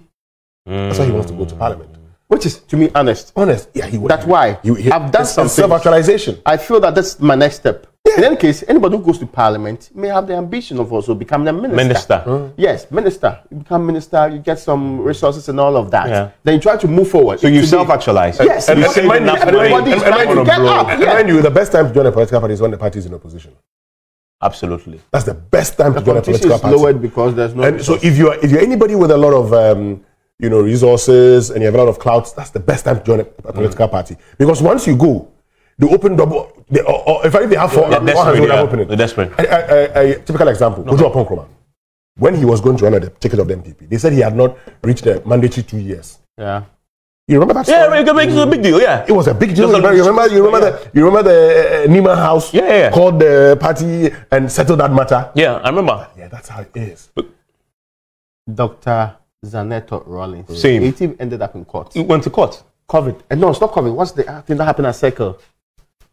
That's 0.65 0.99
why 0.99 1.05
he 1.05 1.11
wants 1.11 1.31
to 1.31 1.37
go 1.37 1.45
to 1.45 1.55
Parliament. 1.55 1.95
Which 2.29 2.45
is, 2.45 2.59
to 2.59 2.77
me, 2.77 2.89
honest. 2.93 3.33
Honest, 3.35 3.69
yeah, 3.73 3.87
he 3.87 3.97
would. 3.97 4.09
That's 4.11 4.23
why. 4.25 4.59
You, 4.61 4.75
he, 4.75 4.91
I've 4.91 5.11
done 5.11 5.25
some 5.25 5.47
self-actualization. 5.47 6.39
I 6.45 6.57
feel 6.57 6.79
that 6.81 6.93
that's 6.93 7.19
my 7.19 7.33
next 7.33 7.55
step. 7.55 7.87
In 8.17 8.23
any 8.23 8.35
case, 8.37 8.63
anybody 8.67 8.97
who 8.97 9.03
goes 9.03 9.17
to 9.17 9.25
parliament 9.25 9.89
may 9.95 10.09
have 10.09 10.27
the 10.27 10.35
ambition 10.35 10.79
of 10.79 10.93
also 10.93 11.15
becoming 11.15 11.47
a 11.47 11.53
minister. 11.53 11.75
Minister. 11.75 12.51
Yes, 12.55 12.89
minister. 12.91 13.39
You 13.49 13.57
become 13.57 13.83
minister, 13.85 14.29
you 14.29 14.37
get 14.39 14.59
some 14.59 15.01
resources 15.01 15.49
and 15.49 15.59
all 15.59 15.75
of 15.75 15.89
that. 15.89 16.07
Yeah. 16.07 16.29
Then 16.43 16.55
you 16.55 16.59
try 16.61 16.77
to 16.77 16.87
move 16.87 17.09
forward. 17.09 17.39
So 17.39 17.47
you 17.47 17.65
self-actualize. 17.65 18.39
Yes, 18.39 18.69
You 18.69 18.75
because 18.75 18.97
mind 18.97 19.25
you- 19.25 19.31
enough 19.31 19.41
and 19.41 19.55
money. 19.55 19.73
everybody 19.73 19.91
is 19.97 20.03
and- 20.03 20.15
and- 20.37 20.45
get 20.45 20.59
up. 20.61 20.87
And 20.87 21.03
mind 21.05 21.29
you, 21.29 21.41
the 21.41 21.51
best 21.51 21.71
time 21.71 21.87
to 21.87 21.93
join 21.93 22.05
a 22.05 22.11
political 22.11 22.39
party 22.39 22.53
is 22.53 22.61
when 22.61 22.71
the 22.71 22.77
party 22.77 22.99
is 22.99 23.05
in 23.07 23.13
opposition. 23.15 23.53
Absolutely. 24.41 25.01
That's 25.11 25.25
the 25.25 25.33
best 25.33 25.77
time 25.77 25.93
to 25.95 25.99
join 26.01 26.17
a 26.17 26.21
competition 26.21 26.49
political 26.49 26.55
is 26.55 26.61
party. 26.61 26.77
lowered 26.77 27.01
because 27.01 27.35
there's 27.35 27.53
no. 27.55 27.63
And 27.63 27.83
so 27.83 27.95
if 28.01 28.17
you're 28.17 28.35
if 28.35 28.49
you're 28.51 28.61
anybody 28.61 28.95
with 28.95 29.11
a 29.11 29.17
lot 29.17 29.33
of 29.33 29.51
um, 29.53 30.05
you 30.39 30.49
know 30.49 30.61
resources 30.61 31.49
and 31.49 31.61
you 31.61 31.65
have 31.65 31.75
a 31.75 31.77
lot 31.77 31.87
of 31.87 31.99
clouds, 31.99 32.33
that's 32.33 32.49
the 32.49 32.59
best 32.59 32.85
time 32.85 32.97
to 32.99 33.03
join 33.03 33.19
a, 33.19 33.27
a 33.43 33.53
political 33.53 33.87
mm. 33.87 33.91
party. 33.91 34.15
Because 34.37 34.61
once 34.61 34.87
you 34.87 34.95
go, 34.95 35.29
they 35.77 35.87
open 35.87 36.15
double. 36.15 36.65
They, 36.69 36.81
or, 36.81 37.09
or 37.09 37.27
if 37.27 37.35
I- 37.35 37.45
they 37.45 37.55
have 37.55 37.71
four, 37.71 37.89
They're 37.89 37.99
four 37.99 38.05
hands, 38.07 38.15
desperate, 38.15 38.33
they 38.35 38.39
have 38.41 38.49
yeah. 38.49 38.61
opened 38.61 38.81
it. 38.81 38.87
They're 38.87 38.97
desperate. 38.97 39.31
A, 39.39 39.43
a, 39.43 40.03
a, 40.03 40.11
a 40.15 40.19
typical 40.19 40.47
example, 40.47 40.83
Kojo 40.83 41.11
Oppong 41.11 41.27
Nkrumah. 41.27 41.47
When 42.17 42.35
he 42.35 42.43
was 42.43 42.59
going 42.59 42.75
to 42.77 42.83
run 42.83 42.95
on 42.95 43.01
the 43.01 43.09
ticket 43.11 43.39
of 43.39 43.47
the 43.47 43.55
NPP, 43.55 43.89
they 43.89 43.97
said 43.97 44.11
he 44.11 44.19
had 44.19 44.35
not 44.35 44.57
reached 44.83 45.05
the 45.05 45.21
mandatory 45.25 45.63
two 45.63 45.77
years. 45.79 46.19
yeah. 46.37 46.63
You 47.29 47.35
remember 47.35 47.53
that? 47.53 47.67
story? 47.67 47.77
Yeah, 47.77 48.01
it 48.01 48.29
it 48.33 48.37
a 48.41 48.47
big 48.47 48.63
deal. 48.63 48.81
Yeah. 48.81 49.05
It 49.07 49.11
was 49.11 49.27
a 49.27 49.35
big 49.35 49.53
deal. 49.53 49.69
You 49.69 49.75
remember? 49.77 50.33
You 50.33 50.43
remember 50.43 50.71
the? 50.71 50.89
You 50.95 51.05
remember 51.05 51.29
the 51.29 51.39
uh, 51.39 51.83
uh 51.83 51.87
Nima 51.93 52.15
House? 52.17 52.51
Yeah, 52.51 52.65
yeah, 52.65 52.77
yeah. 52.77 52.89
Called 52.89 53.19
the 53.19 53.55
party 53.61 54.09
and 54.31 54.51
settled 54.51 54.79
that 54.79 54.91
matter. 54.91 55.29
Yeah, 55.35 55.61
I 55.61 55.69
remember. 55.69 56.07
Yeah, 56.17 56.27
that's 56.27 56.49
how 56.49 56.61
it 56.61 56.71
is. 56.73 57.11
Dr. 58.51 59.18
Zanetor 59.45 60.03
Rawlings. 60.05 60.61
Same. 60.61 60.83
It 60.83 61.01
even 61.01 61.15
ended 61.19 61.41
up 61.41 61.55
in 61.55 61.65
court. 61.65 61.93
He 61.93 62.01
went 62.01 62.23
to 62.23 62.29
court. 62.29 62.61
COVID. 62.89 63.21
And 63.29 63.39
no, 63.41 63.49
it's 63.49 63.61
not 63.61 63.71
COVID. 63.71 63.93
What's 63.93 64.11
the 64.11 64.23
thing 64.45 64.57
that 64.57 64.65
happened 64.65 64.87
at 64.87 64.95
Circle? 64.95 65.39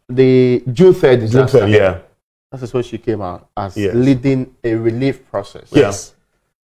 The 0.09 0.63
June 0.71 0.93
3rd 0.93 1.29
June 1.31 1.45
3rd, 1.47 1.71
Yeah. 1.71 1.99
That 2.51 2.61
is 2.63 2.73
when 2.73 2.83
she 2.83 2.97
came 2.97 3.21
out 3.21 3.49
as 3.57 3.75
Yes. 3.75 3.93
leading 3.93 4.55
a 4.63 4.73
relief 4.75 5.29
process. 5.29 5.67
Yes. 5.71 6.13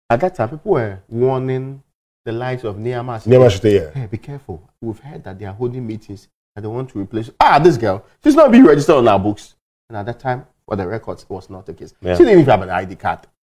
At 0.09 0.21
that 0.21 0.35
time, 0.37 0.51
people 0.51 0.73
were 0.73 0.99
warning 1.09 1.83
the 2.25 2.31
likes 2.33 2.63
of 2.63 2.79
Nehemiah. 2.79 3.21
Nehemiah 3.27 3.51
Shite, 3.51 3.65
yeah. 3.73 3.91
Hey, 3.91 4.07
be 4.07 4.19
careful. 4.19 4.63
We've 4.81 4.99
heard 5.01 5.25
that 5.25 5.39
they 5.41 5.47
are 5.47 5.55
holding 5.55 5.85
meetings 5.85 6.29
and 6.55 6.65
they 6.65 6.69
want 6.69 6.91
to 6.91 7.01
replace. 7.01 7.31
Ah, 7.41 7.59
this 7.59 7.77
girl. 7.77 8.05
She's 8.23 8.37
not 8.37 8.53
being 8.53 8.65
registered 8.65 8.95
on 8.97 9.09
our 9.09 9.19
books. 9.19 9.55
And 9.89 9.97
at 9.99 10.07
that 10.07 10.21
time, 10.21 10.47
for 10.69 10.77
the 10.77 10.87
records, 10.87 11.25
it 11.25 11.31
was 11.31 11.51
not 11.51 11.67
the 11.67 11.75
case. 11.75 11.95
Yeah. 12.01 12.15
She 12.15 12.23
didn't 12.23 12.41
even 12.41 12.51
have 12.51 12.63
an 12.63 12.71
ID 12.71 12.95
card. 12.95 13.21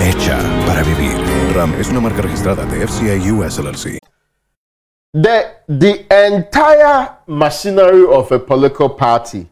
Hecha 0.00 0.38
para 0.66 0.82
vivir. 0.82 1.16
RAM 1.54 1.74
es 1.78 1.88
una 1.90 2.00
marca 2.00 2.22
registrada 2.22 2.64
de 2.64 2.86
FCA 2.86 3.14
US 3.34 3.58
LLC. 3.58 3.98
the 5.12 5.46
the 5.68 6.06
entire 6.26 7.10
machinery 7.26 8.04
of 8.06 8.30
a 8.32 8.38
political 8.38 8.88
party 8.88 9.46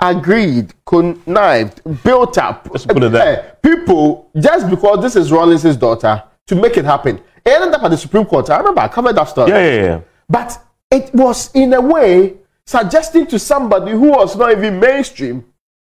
agreed, 0.00 0.74
connived, 0.84 1.80
built 2.02 2.36
up. 2.38 2.68
Let's 2.72 2.84
put 2.86 3.02
it 3.02 3.12
that. 3.12 3.26
eh, 3.26 3.42
people 3.62 4.28
just 4.38 4.68
because 4.68 5.00
this 5.00 5.16
is 5.16 5.30
Rawlings's 5.30 5.76
daughter 5.76 6.22
to 6.46 6.54
make 6.54 6.76
it 6.76 6.84
happen. 6.84 7.16
It 7.44 7.50
ended 7.52 7.74
up 7.74 7.82
at 7.84 7.90
the 7.90 7.96
Supreme 7.96 8.26
Court. 8.26 8.50
I 8.50 8.58
remember 8.58 8.80
I 8.80 8.88
covered 8.88 9.14
that 9.16 9.28
story. 9.28 9.50
Yeah, 9.50 9.64
yeah, 9.64 9.82
yeah. 9.82 10.00
But 10.28 10.58
it 10.90 11.14
was 11.14 11.50
in 11.54 11.72
a 11.72 11.80
way 11.80 12.34
suggesting 12.66 13.26
to 13.28 13.38
somebody 13.38 13.92
who 13.92 14.10
was 14.10 14.36
not 14.36 14.50
even 14.52 14.78
mainstream 14.80 15.44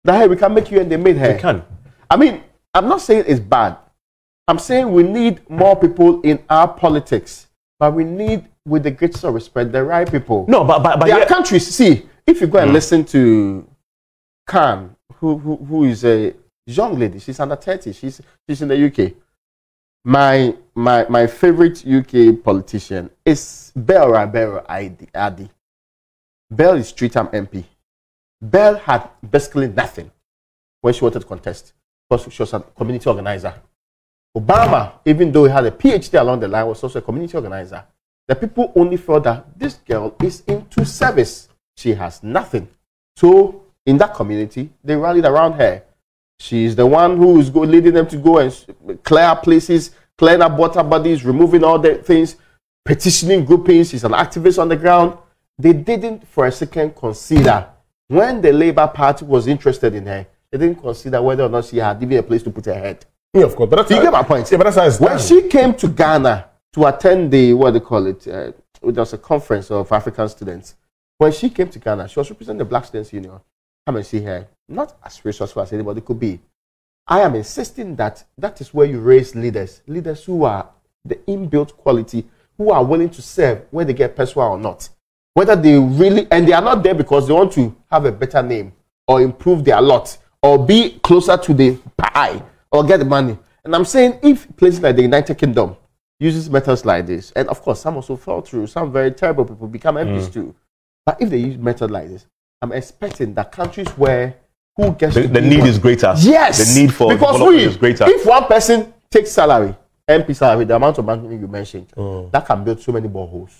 that 0.02 0.18
hey, 0.20 0.28
we 0.28 0.36
can 0.36 0.52
make 0.52 0.70
you 0.70 0.80
and 0.80 0.90
they 0.90 0.96
made 0.98 1.16
her. 1.16 1.32
We 1.34 1.38
can. 1.40 1.62
I 2.10 2.16
mean, 2.16 2.42
I'm 2.74 2.88
not 2.88 3.00
saying 3.00 3.24
it's 3.28 3.40
bad. 3.40 3.76
I'm 4.46 4.58
saying 4.58 4.92
we 4.92 5.02
need 5.02 5.48
more 5.48 5.74
people 5.74 6.20
in 6.22 6.42
our 6.50 6.68
politics, 6.68 7.48
but 7.78 7.94
we 7.94 8.04
need, 8.04 8.46
with 8.66 8.82
the 8.82 8.90
greatest 8.90 9.24
of 9.24 9.34
respect, 9.34 9.72
the 9.72 9.82
right 9.82 10.10
people. 10.10 10.44
No, 10.48 10.64
but 10.64 10.82
but, 10.82 11.00
but 11.00 11.06
there 11.06 11.18
yeah, 11.18 11.24
are 11.24 11.28
countries. 11.28 11.66
See, 11.66 12.06
if 12.26 12.40
you 12.40 12.46
go 12.46 12.58
and 12.58 12.70
mm. 12.70 12.74
listen 12.74 13.04
to 13.06 13.66
Khan, 14.46 14.94
who, 15.14 15.38
who 15.38 15.56
who 15.56 15.84
is 15.84 16.04
a 16.04 16.34
young 16.66 16.98
lady, 16.98 17.18
she's 17.20 17.40
under 17.40 17.56
30. 17.56 17.92
She's 17.92 18.20
she's 18.48 18.60
in 18.60 18.68
the 18.68 18.86
UK. 18.86 19.12
My 20.04 20.54
my 20.74 21.06
my 21.08 21.26
favorite 21.26 21.86
UK 21.86 22.42
politician 22.44 23.08
is 23.24 23.72
Bell 23.74 24.08
Rabero 24.08 24.62
Adi. 24.68 25.08
Addy. 25.14 25.48
Bell 26.50 26.74
is 26.74 26.92
three-time 26.92 27.28
MP. 27.28 27.64
Bell 28.40 28.76
had 28.76 29.08
basically 29.28 29.68
nothing 29.68 30.10
when 30.82 30.92
she 30.92 31.02
wanted 31.02 31.20
to 31.20 31.26
contest 31.26 31.72
because 32.08 32.30
she 32.32 32.42
was 32.42 32.52
a 32.52 32.60
community 32.60 33.08
organizer. 33.08 33.54
Obama, 34.36 34.94
even 35.04 35.30
though 35.30 35.44
he 35.44 35.50
had 35.50 35.64
a 35.64 35.70
PhD 35.70 36.20
along 36.20 36.40
the 36.40 36.48
line, 36.48 36.66
was 36.66 36.82
also 36.82 36.98
a 36.98 37.02
community 37.02 37.36
organizer. 37.36 37.84
The 38.26 38.34
people 38.34 38.72
only 38.74 38.96
felt 38.96 39.24
that 39.24 39.58
this 39.58 39.74
girl 39.74 40.16
is 40.22 40.42
into 40.46 40.84
service. 40.84 41.48
She 41.76 41.94
has 41.94 42.22
nothing. 42.22 42.68
So 43.16 43.62
in 43.86 43.96
that 43.98 44.14
community, 44.14 44.70
they 44.82 44.96
rallied 44.96 45.24
around 45.24 45.52
her. 45.54 45.82
She's 46.40 46.74
the 46.74 46.86
one 46.86 47.16
who 47.16 47.38
is 47.38 47.54
leading 47.54 47.94
them 47.94 48.08
to 48.08 48.16
go 48.16 48.38
and 48.38 49.02
clear 49.04 49.36
places, 49.36 49.92
clearing 50.18 50.42
up 50.42 50.58
water 50.58 50.82
bodies, 50.82 51.24
removing 51.24 51.62
all 51.62 51.78
the 51.78 51.96
things, 51.96 52.36
petitioning 52.84 53.44
groupings. 53.44 53.90
She's 53.90 54.04
an 54.04 54.12
activist 54.12 54.60
on 54.60 54.68
the 54.68 54.76
ground. 54.76 55.16
They 55.58 55.72
didn't 55.72 56.26
for 56.26 56.46
a 56.46 56.52
second 56.52 56.96
consider 56.96 57.68
when 58.08 58.40
the 58.40 58.52
Labour 58.52 58.88
Party 58.88 59.24
was 59.24 59.46
interested 59.46 59.94
in 59.94 60.06
her. 60.06 60.26
They 60.50 60.58
didn't 60.58 60.80
consider 60.80 61.22
whether 61.22 61.44
or 61.44 61.48
not 61.48 61.66
she 61.66 61.76
had 61.76 62.02
even 62.02 62.18
a 62.18 62.22
place 62.22 62.42
to 62.42 62.50
put 62.50 62.66
her 62.66 62.74
head. 62.74 63.04
Yeah, 63.34 63.44
of 63.44 63.56
course. 63.56 63.68
But 63.68 63.76
that's 63.76 63.90
You 63.90 63.96
how- 63.96 64.02
get 64.02 64.12
my 64.12 64.22
point. 64.22 64.50
Yeah, 64.50 64.58
but 64.58 64.64
that's 64.64 64.76
how 64.76 64.86
it's 64.86 65.00
When 65.00 65.10
done. 65.10 65.18
she 65.18 65.48
came 65.48 65.74
to 65.74 65.88
Ghana 65.88 66.46
to 66.74 66.86
attend 66.86 67.32
the 67.32 67.52
what 67.54 67.72
do 67.72 67.78
they 67.80 67.84
call 67.84 68.06
it, 68.06 68.26
uh, 68.28 68.52
there 68.82 68.92
was 69.02 69.12
a 69.12 69.18
conference 69.18 69.70
of 69.70 69.90
African 69.90 70.28
students. 70.28 70.74
When 71.18 71.32
she 71.32 71.50
came 71.50 71.68
to 71.68 71.78
Ghana, 71.78 72.08
she 72.08 72.18
was 72.18 72.30
representing 72.30 72.58
the 72.58 72.64
Black 72.64 72.84
Students 72.84 73.12
Union. 73.12 73.40
Come 73.86 73.96
and 73.96 74.06
see 74.06 74.20
her. 74.22 74.46
Not 74.68 74.96
as 75.04 75.24
resourceful 75.24 75.62
as 75.62 75.72
anybody 75.72 76.00
could 76.00 76.18
be. 76.18 76.40
I 77.06 77.20
am 77.20 77.34
insisting 77.34 77.96
that 77.96 78.24
that 78.38 78.60
is 78.60 78.72
where 78.72 78.86
you 78.86 79.00
raise 79.00 79.34
leaders, 79.34 79.82
leaders 79.86 80.24
who 80.24 80.44
are 80.44 80.68
the 81.04 81.16
inbuilt 81.28 81.76
quality, 81.76 82.26
who 82.56 82.70
are 82.70 82.84
willing 82.84 83.10
to 83.10 83.20
serve 83.22 83.62
whether 83.70 83.88
they 83.88 83.94
get 83.98 84.16
persuaded 84.16 84.50
or 84.52 84.58
not. 84.58 84.88
Whether 85.34 85.56
they 85.56 85.78
really, 85.78 86.26
and 86.30 86.46
they 86.48 86.52
are 86.52 86.62
not 86.62 86.82
there 86.82 86.94
because 86.94 87.26
they 87.26 87.34
want 87.34 87.52
to 87.52 87.74
have 87.90 88.04
a 88.06 88.12
better 88.12 88.42
name 88.42 88.72
or 89.06 89.20
improve 89.20 89.64
their 89.64 89.80
lot 89.82 90.16
or 90.42 90.64
be 90.64 90.98
closer 91.02 91.36
to 91.36 91.52
the 91.54 91.76
pie 91.96 92.42
or 92.74 92.82
get 92.84 92.98
the 92.98 93.04
money. 93.04 93.38
And 93.64 93.74
I'm 93.74 93.84
saying 93.84 94.18
if 94.22 94.54
places 94.56 94.80
like 94.80 94.96
the 94.96 95.02
United 95.02 95.38
Kingdom 95.38 95.76
uses 96.18 96.50
methods 96.50 96.84
like 96.84 97.06
this, 97.06 97.30
and 97.36 97.48
of 97.48 97.62
course 97.62 97.80
some 97.80 97.96
also 97.96 98.16
fall 98.16 98.40
through, 98.40 98.66
some 98.66 98.92
very 98.92 99.12
terrible 99.12 99.44
people 99.44 99.68
become 99.68 99.94
MPs 99.94 100.26
mm. 100.26 100.32
too. 100.32 100.54
But 101.06 101.20
if 101.20 101.30
they 101.30 101.38
use 101.38 101.56
method 101.56 101.90
like 101.90 102.08
this, 102.08 102.26
I'm 102.60 102.72
expecting 102.72 103.32
that 103.34 103.52
countries 103.52 103.88
where 103.90 104.34
who 104.76 104.92
gets 104.92 105.14
the, 105.14 105.28
the 105.28 105.40
need 105.40 105.60
one- 105.60 105.68
is 105.68 105.78
greater. 105.78 106.12
Yes, 106.18 106.74
the 106.74 106.80
need 106.80 106.92
for 106.92 107.14
because 107.14 107.40
we, 107.40 107.62
is 107.62 107.76
greater. 107.76 108.04
If 108.08 108.26
one 108.26 108.44
person 108.46 108.92
takes 109.10 109.30
salary, 109.30 109.74
MP 110.08 110.34
salary, 110.34 110.64
the 110.64 110.74
amount 110.74 110.98
of 110.98 111.04
money 111.04 111.36
you 111.36 111.46
mentioned, 111.46 111.86
oh. 111.96 112.28
that 112.32 112.44
can 112.44 112.64
build 112.64 112.80
so 112.80 112.90
many 112.90 113.08
boreholes. 113.08 113.52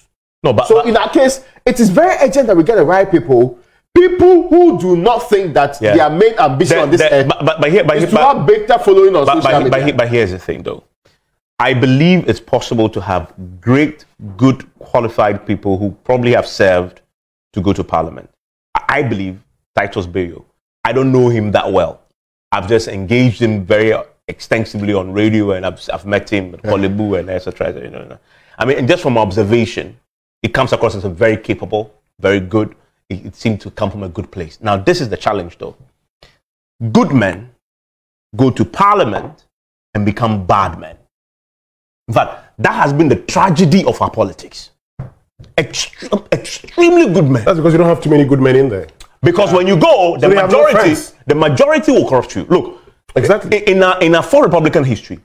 no, 0.43 0.53
but, 0.53 0.67
So 0.67 0.77
but- 0.77 0.87
in 0.87 0.95
that 0.95 1.13
case, 1.13 1.45
it 1.65 1.79
is 1.79 1.89
very 1.89 2.17
urgent 2.21 2.49
that 2.49 2.57
we 2.57 2.65
get 2.65 2.75
the 2.77 2.85
right 2.85 3.09
people. 3.09 3.61
People 3.95 4.49
who 4.49 4.79
do 4.79 4.97
not 4.97 5.29
think 5.29 5.55
that 5.55 5.79
Yeah. 5.81 5.95
their 5.97 6.11
main 6.11 6.35
ambition 6.39 6.77
the- 6.77 6.83
on 6.83 6.91
this 6.91 7.01
the- 7.01 7.13
earth 7.15 7.29
but, 7.29 7.45
but, 7.45 7.61
but 7.61 7.71
here, 7.71 7.85
but, 7.85 7.97
is 7.97 8.05
to 8.11 8.15
but, 8.17 8.37
have 8.37 8.47
better 8.47 8.79
following 8.83 9.15
on 9.15 9.25
but, 9.25 9.43
social 9.43 9.53
but, 9.53 9.65
media. 9.65 9.87
but, 9.87 9.97
but 9.99 10.09
here's 10.09 10.31
the 10.33 10.39
thing, 10.39 10.63
though. 10.63 10.83
I 11.61 11.73
believe 11.75 12.29
it's 12.29 12.41
possible 12.41 12.89
to 12.89 13.01
have 13.01 13.33
great, 13.61 14.05
good, 14.37 14.67
qualified 14.81 15.47
people 15.47 15.79
who 15.79 15.93
probably 16.03 16.33
have 16.33 16.47
served 16.47 17.01
to 17.53 17.61
go 17.61 17.73
to 17.73 17.85
parliament. 17.85 18.29
I, 18.89 19.03
believe 19.03 19.39
Titus 19.77 20.07
Bayo. 20.07 20.45
I 20.85 20.93
don't 20.93 21.13
know 21.13 21.29
him 21.29 21.53
that 21.53 21.73
well. 21.73 22.01
I've 22.53 22.69
just 22.69 22.89
engaged 22.89 23.41
him 23.41 23.65
very 23.65 23.93
extensively 24.29 24.93
on 24.95 25.13
radio, 25.13 25.53
and 25.53 25.65
I've, 25.65 25.81
I've 25.93 26.05
met 26.07 26.29
him 26.31 26.55
at 26.55 26.63
Korle 26.63 26.95
Bu 26.97 27.15
and 27.15 27.31
etc. 27.31 27.73
You 27.83 27.91
know, 27.91 28.19
I 28.59 28.65
mean, 28.65 28.79
and 28.79 28.89
just 28.89 29.03
from 29.03 29.17
observation, 29.19 29.97
it 30.43 30.53
comes 30.53 30.73
across 30.73 30.95
as 30.95 31.05
a 31.05 31.09
very 31.09 31.37
capable, 31.37 31.93
very 32.21 32.41
good. 32.41 32.75
It, 33.11 33.27
it 33.27 33.35
seemed 33.37 33.61
to 33.63 33.71
come 33.71 33.91
from 33.91 34.03
a 34.03 34.09
good 34.09 34.31
place. 34.31 34.59
Now, 34.61 34.77
this 34.77 35.01
is 35.01 35.09
the 35.09 35.17
challenge, 35.17 35.59
though. 35.59 35.77
Good 36.93 37.13
men 37.13 37.51
go 38.37 38.51
to 38.51 38.65
parliament 38.65 39.47
and 39.95 40.05
become 40.05 40.47
bad 40.47 40.79
men. 40.79 40.97
In 42.09 42.15
fact, 42.15 42.45
that 42.59 42.73
has 42.75 42.93
been 42.93 43.09
the 43.09 43.17
tragedy 43.17 43.85
of 43.85 44.01
our 44.03 44.11
politics. 44.11 44.71
Extre- 45.57 46.33
extremely 46.33 47.13
good 47.13 47.25
men. 47.29 47.45
That's 47.45 47.59
because 47.59 47.73
you 47.73 47.79
don't 47.79 47.89
have 47.89 48.03
too 48.03 48.11
many 48.11 48.25
good 48.25 48.41
men 48.41 48.57
in 48.57 48.69
there. 48.69 48.89
Because 49.23 49.53
when 49.53 49.67
you 49.67 49.77
go, 49.79 50.17
the 50.19 50.29
So 50.29 50.35
have 50.37 50.51
no 50.51 50.65
majority, 50.65 51.01
the 51.27 51.35
majority 51.35 51.93
will 51.93 52.09
corrupt 52.09 52.37
you. 52.37 52.45
Look, 52.45 52.81
Exactly. 53.17 53.59
in 53.67 53.83
our 53.83 53.99
in 54.03 54.15
our 54.15 54.23
full 54.23 54.43
Republican 54.43 54.85
history, 54.85 55.21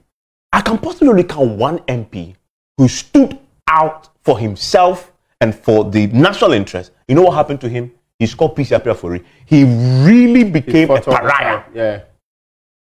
I 0.53 0.61
can 0.61 0.77
possibly 0.77 1.23
count 1.23 1.51
one 1.57 1.79
MP 1.79 2.35
who 2.77 2.87
stood 2.87 3.37
out 3.67 4.09
for 4.21 4.39
himself 4.39 5.08
and 5.41 5.55
for 5.55 5.89
the 5.89 6.07
national 6.07 6.53
interest. 6.53 6.91
You 7.07 7.15
know 7.15 7.23
what 7.23 7.35
happened 7.35 7.61
to 7.61 7.69
him? 7.69 7.91
He 8.17 8.25
scored 8.27 8.55
peace 8.55 8.71
appeal 8.71 8.95
for 8.95 9.15
it. 9.15 9.23
He 9.45 9.63
really 10.03 10.43
became 10.43 10.91
a 10.91 11.01
Fought 11.01 11.07
all 11.07 11.13
the 11.13 11.19
pariah. 11.19 11.63
Yeah. 11.73 12.01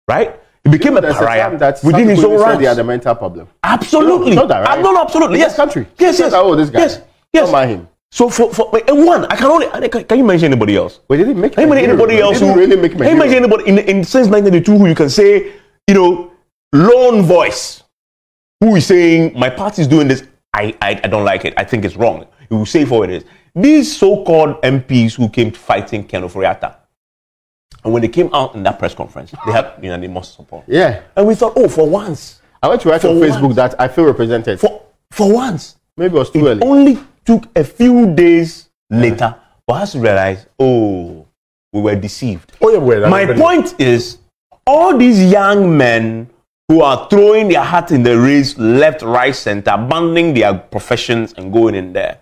right? 0.07 0.39
He 0.65 0.71
became 0.71 0.97
a 0.97 1.01
There's 1.01 1.17
a 1.17 1.19
pariah 1.19 1.59
that 1.59 1.83
within 1.83 2.09
his 2.09 2.23
own 2.23 2.41
ranks. 2.41 2.59
They 2.59 2.67
had 2.67 2.79
a 2.79 2.85
mental 2.85 3.15
problem. 3.15 3.49
Absolutely. 3.63 4.31
You 4.31 4.37
know 4.37 4.47
that, 4.47 4.69
right? 4.69 4.81
No, 4.81 4.93
no, 4.93 5.03
absolutely. 5.03 5.39
Yes. 5.39 5.57
country. 5.57 5.87
Yes, 5.99 6.19
yes. 6.19 6.33
"Oh, 6.35 6.55
this 6.55 6.71
guy." 6.71 6.81
Yes. 6.81 7.01
Yes. 7.33 7.45
Don't 7.45 7.53
mind 7.53 7.71
him. 7.71 7.89
So 8.13 8.29
for, 8.29 8.53
for 8.53 8.71
and 8.87 9.07
one, 9.07 9.25
I 9.25 9.37
can 9.37 9.47
only 9.47 9.89
can, 9.89 10.05
can 10.05 10.19
you 10.19 10.25
mention 10.25 10.53
anybody 10.53 10.77
else? 10.77 11.01
We 11.09 11.17
didn't 11.17 11.41
make 11.41 11.55
Can 11.55 11.63
you 11.63 11.69
mention 11.71 11.91
anybody 11.91 12.21
else 12.21 12.39
who 12.41 12.55
really 12.55 12.77
make 12.77 12.93
Can 12.93 13.09
you 13.09 13.17
mention 13.17 13.39
anybody 13.39 13.67
in, 13.67 13.79
in 13.79 14.05
since 14.05 14.29
1992 14.29 14.77
who 14.77 14.87
you 14.87 14.95
can 14.95 15.09
say, 15.09 15.55
you 15.89 15.95
know, 15.95 16.31
lone 16.75 17.23
voice, 17.23 17.83
who 18.61 18.77
is 18.77 18.87
saying 18.87 19.33
my 19.37 19.49
party 19.49 19.81
is 19.81 19.89
doing 19.89 20.09
this, 20.09 20.25
I, 20.53 20.77
I 20.83 21.01
I 21.03 21.09
don't 21.09 21.25
like 21.25 21.47
it, 21.47 21.55
I 21.57 21.65
think 21.65 21.87
it's 21.87 21.97
wrong. 21.97 22.27
You 22.53 22.59
will 22.59 22.67
say 22.67 22.85
for 22.85 23.03
it 23.05 23.11
is. 23.11 23.25
These 23.55 23.97
so-called 23.97 24.61
MPs 24.61 25.15
who 25.15 25.31
came 25.31 25.53
fighting 25.53 26.05
Ken 26.05 26.23
Ofori-Atta, 26.23 26.77
and 27.83 27.93
when 27.93 28.03
they 28.03 28.09
came 28.09 28.29
out 28.35 28.55
in 28.55 28.63
that 28.65 28.79
press 28.79 28.95
conference, 28.95 29.33
they 29.47 29.53
had 29.53 29.73
you 29.81 29.89
know, 29.89 29.99
they 29.99 30.07
must 30.07 30.35
support. 30.37 30.65
Yeah. 30.69 31.01
And 31.17 31.27
we 31.27 31.35
thought, 31.35 31.55
oh, 31.57 31.67
for 31.67 31.89
once, 31.89 32.43
I 32.63 32.69
went 32.69 32.83
to 32.83 32.91
write 32.91 33.05
on 33.07 33.17
Facebook 33.17 33.43
once. 33.43 33.57
that 33.57 33.81
I 33.81 33.89
feel 33.89 34.05
represented. 34.05 34.61
for 34.61 34.83
for 35.11 35.33
once, 35.33 35.77
Maybe 35.97 36.15
it 36.15 36.19
was 36.19 36.31
too 36.31 36.47
it 36.47 36.51
early. 36.51 36.63
only 36.63 36.99
took 37.25 37.49
a 37.57 37.65
few 37.65 38.15
days 38.15 38.69
later 38.91 39.35
for 39.67 39.77
us 39.79 39.93
to 39.93 40.01
realize, 40.01 40.47
oh, 40.59 41.27
we 41.73 41.81
were 41.81 41.97
deceived. 41.97 42.53
Oh, 42.61 42.71
yeah, 42.71 42.79
well, 42.79 43.09
My 43.09 43.25
point 43.33 43.81
is, 43.81 44.19
all 44.67 44.97
these 44.97 45.23
young 45.33 45.75
men 45.77 46.29
who 46.69 46.83
are 46.83 47.09
throwing 47.09 47.49
their 47.49 47.63
hat 47.65 47.91
in 47.93 48.03
the 48.03 48.19
race 48.19 48.57
left, 48.59 49.01
right, 49.03 49.35
center, 49.35 49.71
abandoning 49.71 50.35
their 50.35 50.55
professions 50.55 51.33
and 51.39 51.51
going 51.53 51.75
in 51.75 51.93
there. 51.95 52.19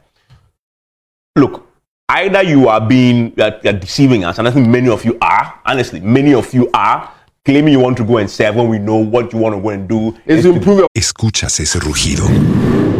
Look, 1.40 1.66
either 2.10 2.42
you 2.42 2.68
are 2.68 2.86
being 2.86 3.32
you 3.34 3.42
are, 3.42 3.58
you 3.62 3.70
are 3.70 3.78
deceiving 3.78 4.24
us, 4.26 4.38
and 4.38 4.46
I 4.46 4.50
think 4.50 4.68
many 4.68 4.90
of 4.90 5.06
you 5.06 5.16
are. 5.22 5.54
Honestly, 5.64 5.98
many 6.00 6.34
of 6.34 6.52
you 6.52 6.68
are 6.74 7.10
claiming 7.46 7.72
you 7.72 7.80
want 7.80 7.96
to 7.96 8.04
go 8.04 8.18
and 8.18 8.30
serve 8.30 8.56
when 8.56 8.68
we 8.68 8.78
know 8.78 8.96
what 8.96 9.32
you 9.32 9.38
want 9.38 9.54
to 9.56 9.62
go 9.62 9.70
and 9.70 9.88
do 9.88 10.14
Is 10.26 10.44
improve 10.44 10.80
your 10.80 10.88
Escuchas 10.94 11.58
ese 11.60 11.80
rugido. 11.80 12.26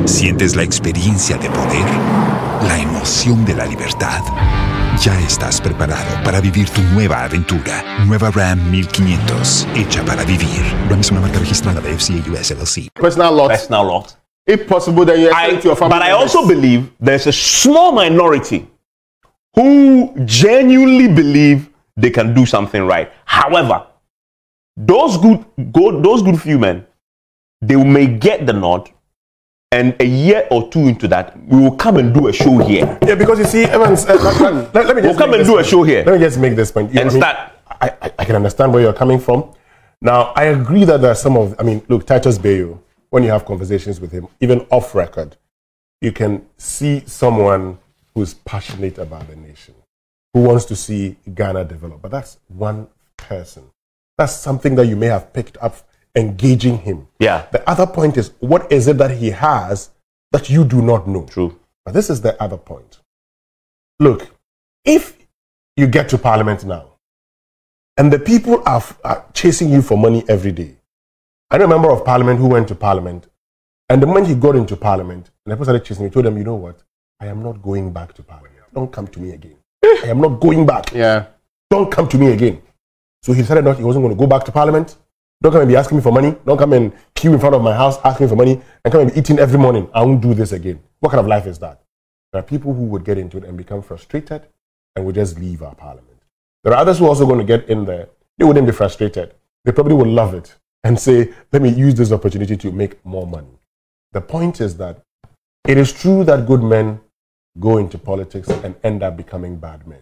Sientes 0.07 0.57
la 0.57 0.63
experiencia 0.63 1.37
de 1.37 1.51
poder, 1.51 1.85
la 2.67 2.79
emoción 2.79 3.45
de 3.45 3.55
la 3.57 3.67
libertad. 3.67 4.23
Ya 5.03 5.21
estás 5.21 5.61
preparado 5.61 6.25
para 6.25 6.41
vivir 6.41 6.71
tu 6.71 6.81
nueva 6.95 7.25
aventura. 7.25 7.85
Nueva 8.07 8.31
Ram 8.31 8.71
1500, 8.71 9.69
hecha 9.77 10.03
para 10.07 10.25
vivir. 10.25 10.63
Ram 10.89 11.01
es 11.01 11.11
una 11.11 11.21
marca 11.21 11.39
registrada 11.39 11.83
de 11.83 11.93
FCA 11.95 12.31
US 12.33 12.51
LLC. 12.51 12.89
personal 12.95 13.37
lot. 13.37 13.49
personal 13.49 13.87
lot. 13.87 14.20
If 14.51 14.67
possible, 14.69 15.05
then 15.05 15.21
you 15.21 15.31
I, 15.31 15.45
extend 15.45 15.63
to 15.63 15.69
your 15.69 15.77
family. 15.77 15.91
but 15.95 16.03
I 16.03 16.11
members. 16.11 16.35
also 16.35 16.49
believe 16.49 16.91
there's 16.99 17.27
a 17.27 17.33
small 17.33 17.93
minority 17.93 18.67
who 19.55 20.13
genuinely 20.25 21.09
believe 21.09 21.69
they 21.97 22.11
can 22.11 22.35
do 22.35 22.45
something 22.47 22.83
right. 22.87 23.13
However, 23.25 23.87
those 24.77 25.17
good, 25.19 25.45
go, 25.73 26.01
those 26.01 26.23
good 26.23 26.41
few 26.41 26.59
men, 26.59 26.87
they 27.61 27.77
may 27.77 28.07
get 28.07 28.47
the 28.47 28.53
nod, 28.53 28.91
and 29.73 29.95
a 30.01 30.05
year 30.05 30.49
or 30.51 30.69
two 30.71 30.89
into 30.89 31.07
that, 31.09 31.39
we 31.47 31.61
will 31.61 31.77
come 31.77 31.97
and 31.99 32.13
do 32.13 32.27
a 32.29 32.33
show 32.33 32.59
here 32.59 32.99
Yeah, 33.07 33.15
because 33.15 33.39
you 33.39 33.45
see, 33.45 33.65
Evans, 33.65 34.05
uh, 34.07 34.15
let, 34.15 34.75
let- 34.75 34.87
let 34.87 34.97
me 34.97 35.03
just 35.03 35.05
We'll 35.05 35.19
come 35.19 35.33
and 35.35 35.41
this 35.43 35.49
do 35.49 35.59
a 35.59 35.65
show 35.65 35.83
here. 35.85 36.03
Let 36.05 36.15
me 36.19 36.25
just 36.27 36.39
make 36.39 36.57
this 36.57 36.73
point. 36.73 36.93
You- 36.93 37.01
and 37.01 37.11
I 37.11 37.13
start. 37.13 37.37
I, 37.81 37.89
I, 38.03 38.13
I 38.19 38.25
can 38.25 38.35
understand 38.37 38.73
where 38.73 38.83
you're 38.83 38.93
coming 38.93 39.21
from. 39.21 39.53
Now, 40.03 40.33
I 40.35 40.45
agree 40.45 40.85
that 40.85 41.01
there 41.03 41.11
are 41.13 41.15
some 41.27 41.37
of, 41.37 41.55
I 41.59 41.63
mean, 41.63 41.83
look, 41.89 42.07
Titus 42.07 42.37
Bayo, 42.39 42.81
when 43.11 43.23
you 43.23 43.31
have 43.31 43.45
conversations 43.45 44.01
with 44.01 44.13
him, 44.13 44.29
even 44.41 44.67
off 44.71 44.95
record, 44.95 45.37
you 46.01 46.13
can 46.13 46.47
see 46.57 47.03
someone 47.07 47.79
who's 48.15 48.35
passionate 48.35 48.99
about 48.99 49.29
the 49.29 49.37
nation, 49.37 49.75
who 50.33 50.43
wants 50.43 50.65
to 50.67 50.77
see 50.77 51.17
Ghana 51.35 51.65
develop. 51.65 52.03
But 52.03 52.11
that's 52.11 52.39
one 52.49 52.89
person. 53.17 53.65
That's 54.17 54.35
something 54.35 54.75
that 54.77 54.87
you 54.87 54.97
may 54.97 55.07
have 55.07 55.33
picked 55.33 55.57
up 55.61 55.77
engaging 56.15 56.79
him. 56.79 57.09
Yeah. 57.19 57.47
The 57.53 57.69
other 57.69 57.87
point 57.87 58.17
is, 58.17 58.33
what 58.41 58.71
is 58.73 58.89
it 58.89 58.99
that 58.99 59.13
he 59.13 59.31
has 59.31 59.91
that 60.33 60.51
you 60.51 60.65
do 60.65 60.83
not 60.83 61.07
know? 61.07 61.27
True. 61.27 61.59
But 61.85 61.95
this 61.95 62.11
is 62.11 62.21
the 62.21 62.41
other 62.43 62.57
point. 62.57 63.01
Look, 63.99 64.29
if 64.85 65.17
you 65.77 65.87
get 65.87 66.09
to 66.11 66.19
parliament 66.19 66.65
now 66.65 66.93
and 67.97 68.13
the 68.13 68.19
people 68.19 68.63
are, 68.67 68.77
f- 68.77 68.99
are 69.05 69.25
chasing 69.33 69.71
you 69.71 69.83
for 69.83 69.97
money 69.97 70.25
every 70.29 70.53
day, 70.53 70.77
I 71.53 71.59
know 71.59 71.65
a 71.65 71.69
member 71.69 71.91
of 71.91 72.05
parliament 72.05 72.39
who 72.39 72.47
went 72.47 72.69
to 72.69 72.77
parliament, 72.77 73.27
and 73.89 74.01
the 74.01 74.07
moment 74.07 74.29
he 74.29 74.37
got 74.37 74.55
into 74.55 74.77
parliament, 74.77 75.31
and 75.45 75.53
the 75.53 75.57
person 75.57 75.65
started 75.65 75.85
chasing 75.85 76.05
me, 76.05 76.11
told 76.11 76.27
him, 76.27 76.39
you 76.39 76.45
know 76.45 76.55
what? 76.55 76.81
I 77.19 77.27
am 77.27 77.43
not 77.43 77.61
going 77.61 77.93
back 77.93 78.13
to 78.15 78.23
parliament. 78.23 78.55
Don't 78.73 78.93
come 78.93 79.09
to 79.09 79.19
me 79.19 79.33
again. 79.33 79.57
I 79.85 80.07
am 80.07 80.21
not 80.21 80.39
going 80.39 80.65
back. 80.65 80.93
Yeah. 80.93 81.27
Don't 81.69 81.91
come 81.91 82.09
to 82.09 82.19
me 82.19 82.29
again. 82.29 82.63
So 83.25 83.33
he 83.33 83.43
decided 83.43 83.65
not, 83.65 83.79
he 83.79 83.83
wasn't 83.83 84.05
going 84.05 84.15
to 84.15 84.19
go 84.19 84.29
back 84.29 84.45
to 84.45 84.53
parliament. 84.53 84.97
Don't 85.43 85.51
come 85.51 85.63
and 85.63 85.69
be 85.69 85.75
asking 85.75 85.99
me 85.99 86.03
for 86.05 86.13
money. 86.13 86.37
Don't 86.47 86.57
come 86.57 86.73
and 86.73 86.93
queue 87.17 87.33
in 87.33 87.41
front 87.41 87.57
of 87.57 87.63
my 87.63 87.75
house 87.75 87.99
asking 88.05 88.29
for 88.29 88.37
money 88.37 88.61
and 88.85 88.93
come 88.93 89.01
and 89.01 89.13
be 89.13 89.19
eating 89.19 89.41
every 89.41 89.59
morning. 89.59 89.91
I 89.93 90.05
won't 90.05 90.21
do 90.21 90.35
this 90.35 90.53
again. 90.53 90.81
What 91.01 91.11
kind 91.11 91.21
of 91.21 91.27
life 91.27 91.47
is 91.47 91.59
that? 91.59 91.83
There 92.33 92.39
are 92.39 92.45
people 92.45 92.73
who 92.75 92.85
would 92.85 93.05
get 93.05 93.19
into 93.19 93.39
it 93.39 93.45
and 93.45 93.59
become 93.59 93.83
frustrated 93.83 94.47
and 94.95 95.05
would 95.05 95.17
just 95.17 95.37
leave 95.41 95.63
our 95.63 95.75
parliament. 95.75 96.23
There 96.63 96.73
are 96.73 96.79
others 96.79 96.99
who 96.99 97.07
are 97.07 97.09
also 97.09 97.27
going 97.27 97.41
to 97.41 97.45
get 97.45 97.69
in 97.69 97.87
there. 97.87 98.09
They 98.39 98.45
wouldn't 98.45 98.67
be 98.67 98.73
frustrated. 98.73 99.35
They 99.65 99.73
probably 99.73 99.95
would 99.95 100.07
love 100.07 100.33
it 100.35 100.55
and 100.85 100.99
say, 100.99 101.33
let 101.53 101.63
me 101.63 101.69
use 101.71 101.95
this 101.95 102.13
opportunity 102.13 102.57
to 102.57 102.73
make 102.73 103.05
more 103.05 103.27
money. 103.27 103.59
The 104.13 104.21
point 104.21 104.61
is 104.61 104.77
that 104.79 105.03
it 105.67 105.77
is 105.79 105.93
true 105.93 106.25
that 106.25 106.47
good 106.47 106.63
men 106.63 107.01
go 107.59 107.79
into 107.79 107.99
politics 107.99 108.49
and 108.49 108.75
end 108.83 109.03
up 109.03 109.17
becoming 109.17 109.57
bad 109.57 109.87
men. 109.87 110.01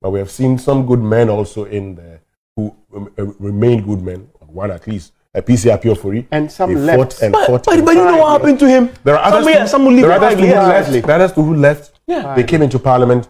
But 0.00 0.10
we 0.10 0.18
have 0.18 0.30
seen 0.30 0.58
some 0.58 0.86
good 0.86 1.00
men 1.00 1.28
also 1.28 1.64
in 1.64 1.94
there 1.96 2.20
who 2.56 2.74
um, 2.94 3.12
uh, 3.18 3.26
remain 3.38 3.82
good 3.84 4.02
men, 4.02 4.28
one 4.46 4.70
at 4.70 4.86
least, 4.86 5.12
a 5.34 5.42
P.C. 5.42 5.68
Appiah 5.68 5.94
Ofori. 5.94 6.26
And 6.30 6.50
some 6.50 6.74
they 6.74 6.80
left. 6.80 6.98
fought 7.14 7.22
and 7.22 7.32
But, 7.32 7.46
fought. 7.46 7.64
but, 7.66 7.74
and 7.74 7.84
but 7.84 7.94
you 7.94 8.04
know 8.04 8.16
what 8.18 8.40
happened 8.40 8.58
to 8.60 8.68
him? 8.68 8.90
There 9.04 9.16
are 9.16 9.24
others 9.32 9.44
some, 9.44 9.62
who, 9.62 9.68
some 9.68 9.84
will 9.84 9.92
leave 9.92 10.02
there 10.02 10.12
are 10.12 10.24
others 10.24 10.38
who 10.40 10.46
left. 10.46 10.90
There 11.06 11.10
are 11.10 11.22
others 11.22 11.32
who 11.32 11.54
left. 11.54 12.00
Yeah. 12.06 12.34
They 12.34 12.44
came 12.44 12.62
into 12.62 12.78
parliament, 12.78 13.28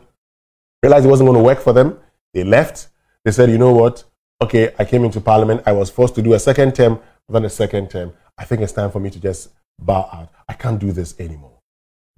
realized 0.83 1.05
it 1.07 1.09
wasn't 1.09 1.29
going 1.29 1.39
to 1.39 1.45
work 1.45 1.61
for 1.61 1.73
them. 1.73 1.99
They 2.33 2.45
left. 2.45 2.89
They 3.25 3.33
said, 3.33 3.51
you 3.51 3.59
know 3.59 3.73
what? 3.73 4.05
Okay, 4.43 4.73
I 4.79 4.85
came 4.85 5.05
into 5.05 5.21
parliament. 5.21 5.63
I 5.67 5.73
was 5.73 5.91
forced 5.91 6.15
to 6.15 6.23
do 6.23 6.33
a 6.35 6.39
second 6.39 6.75
term. 6.75 6.99
I've 7.29 7.45
a 7.45 7.51
second 7.51 7.91
term. 7.91 8.13
I 8.39 8.45
think 8.45 8.63
it's 8.63 8.73
time 8.73 8.91
for 8.91 8.99
me 9.01 9.11
to 9.11 9.21
just 9.21 9.51
bow 9.79 10.09
out. 10.13 10.31
I 10.49 10.55
can't 10.55 10.79
do 10.79 10.93
this 10.93 11.15
anymore. 11.21 11.59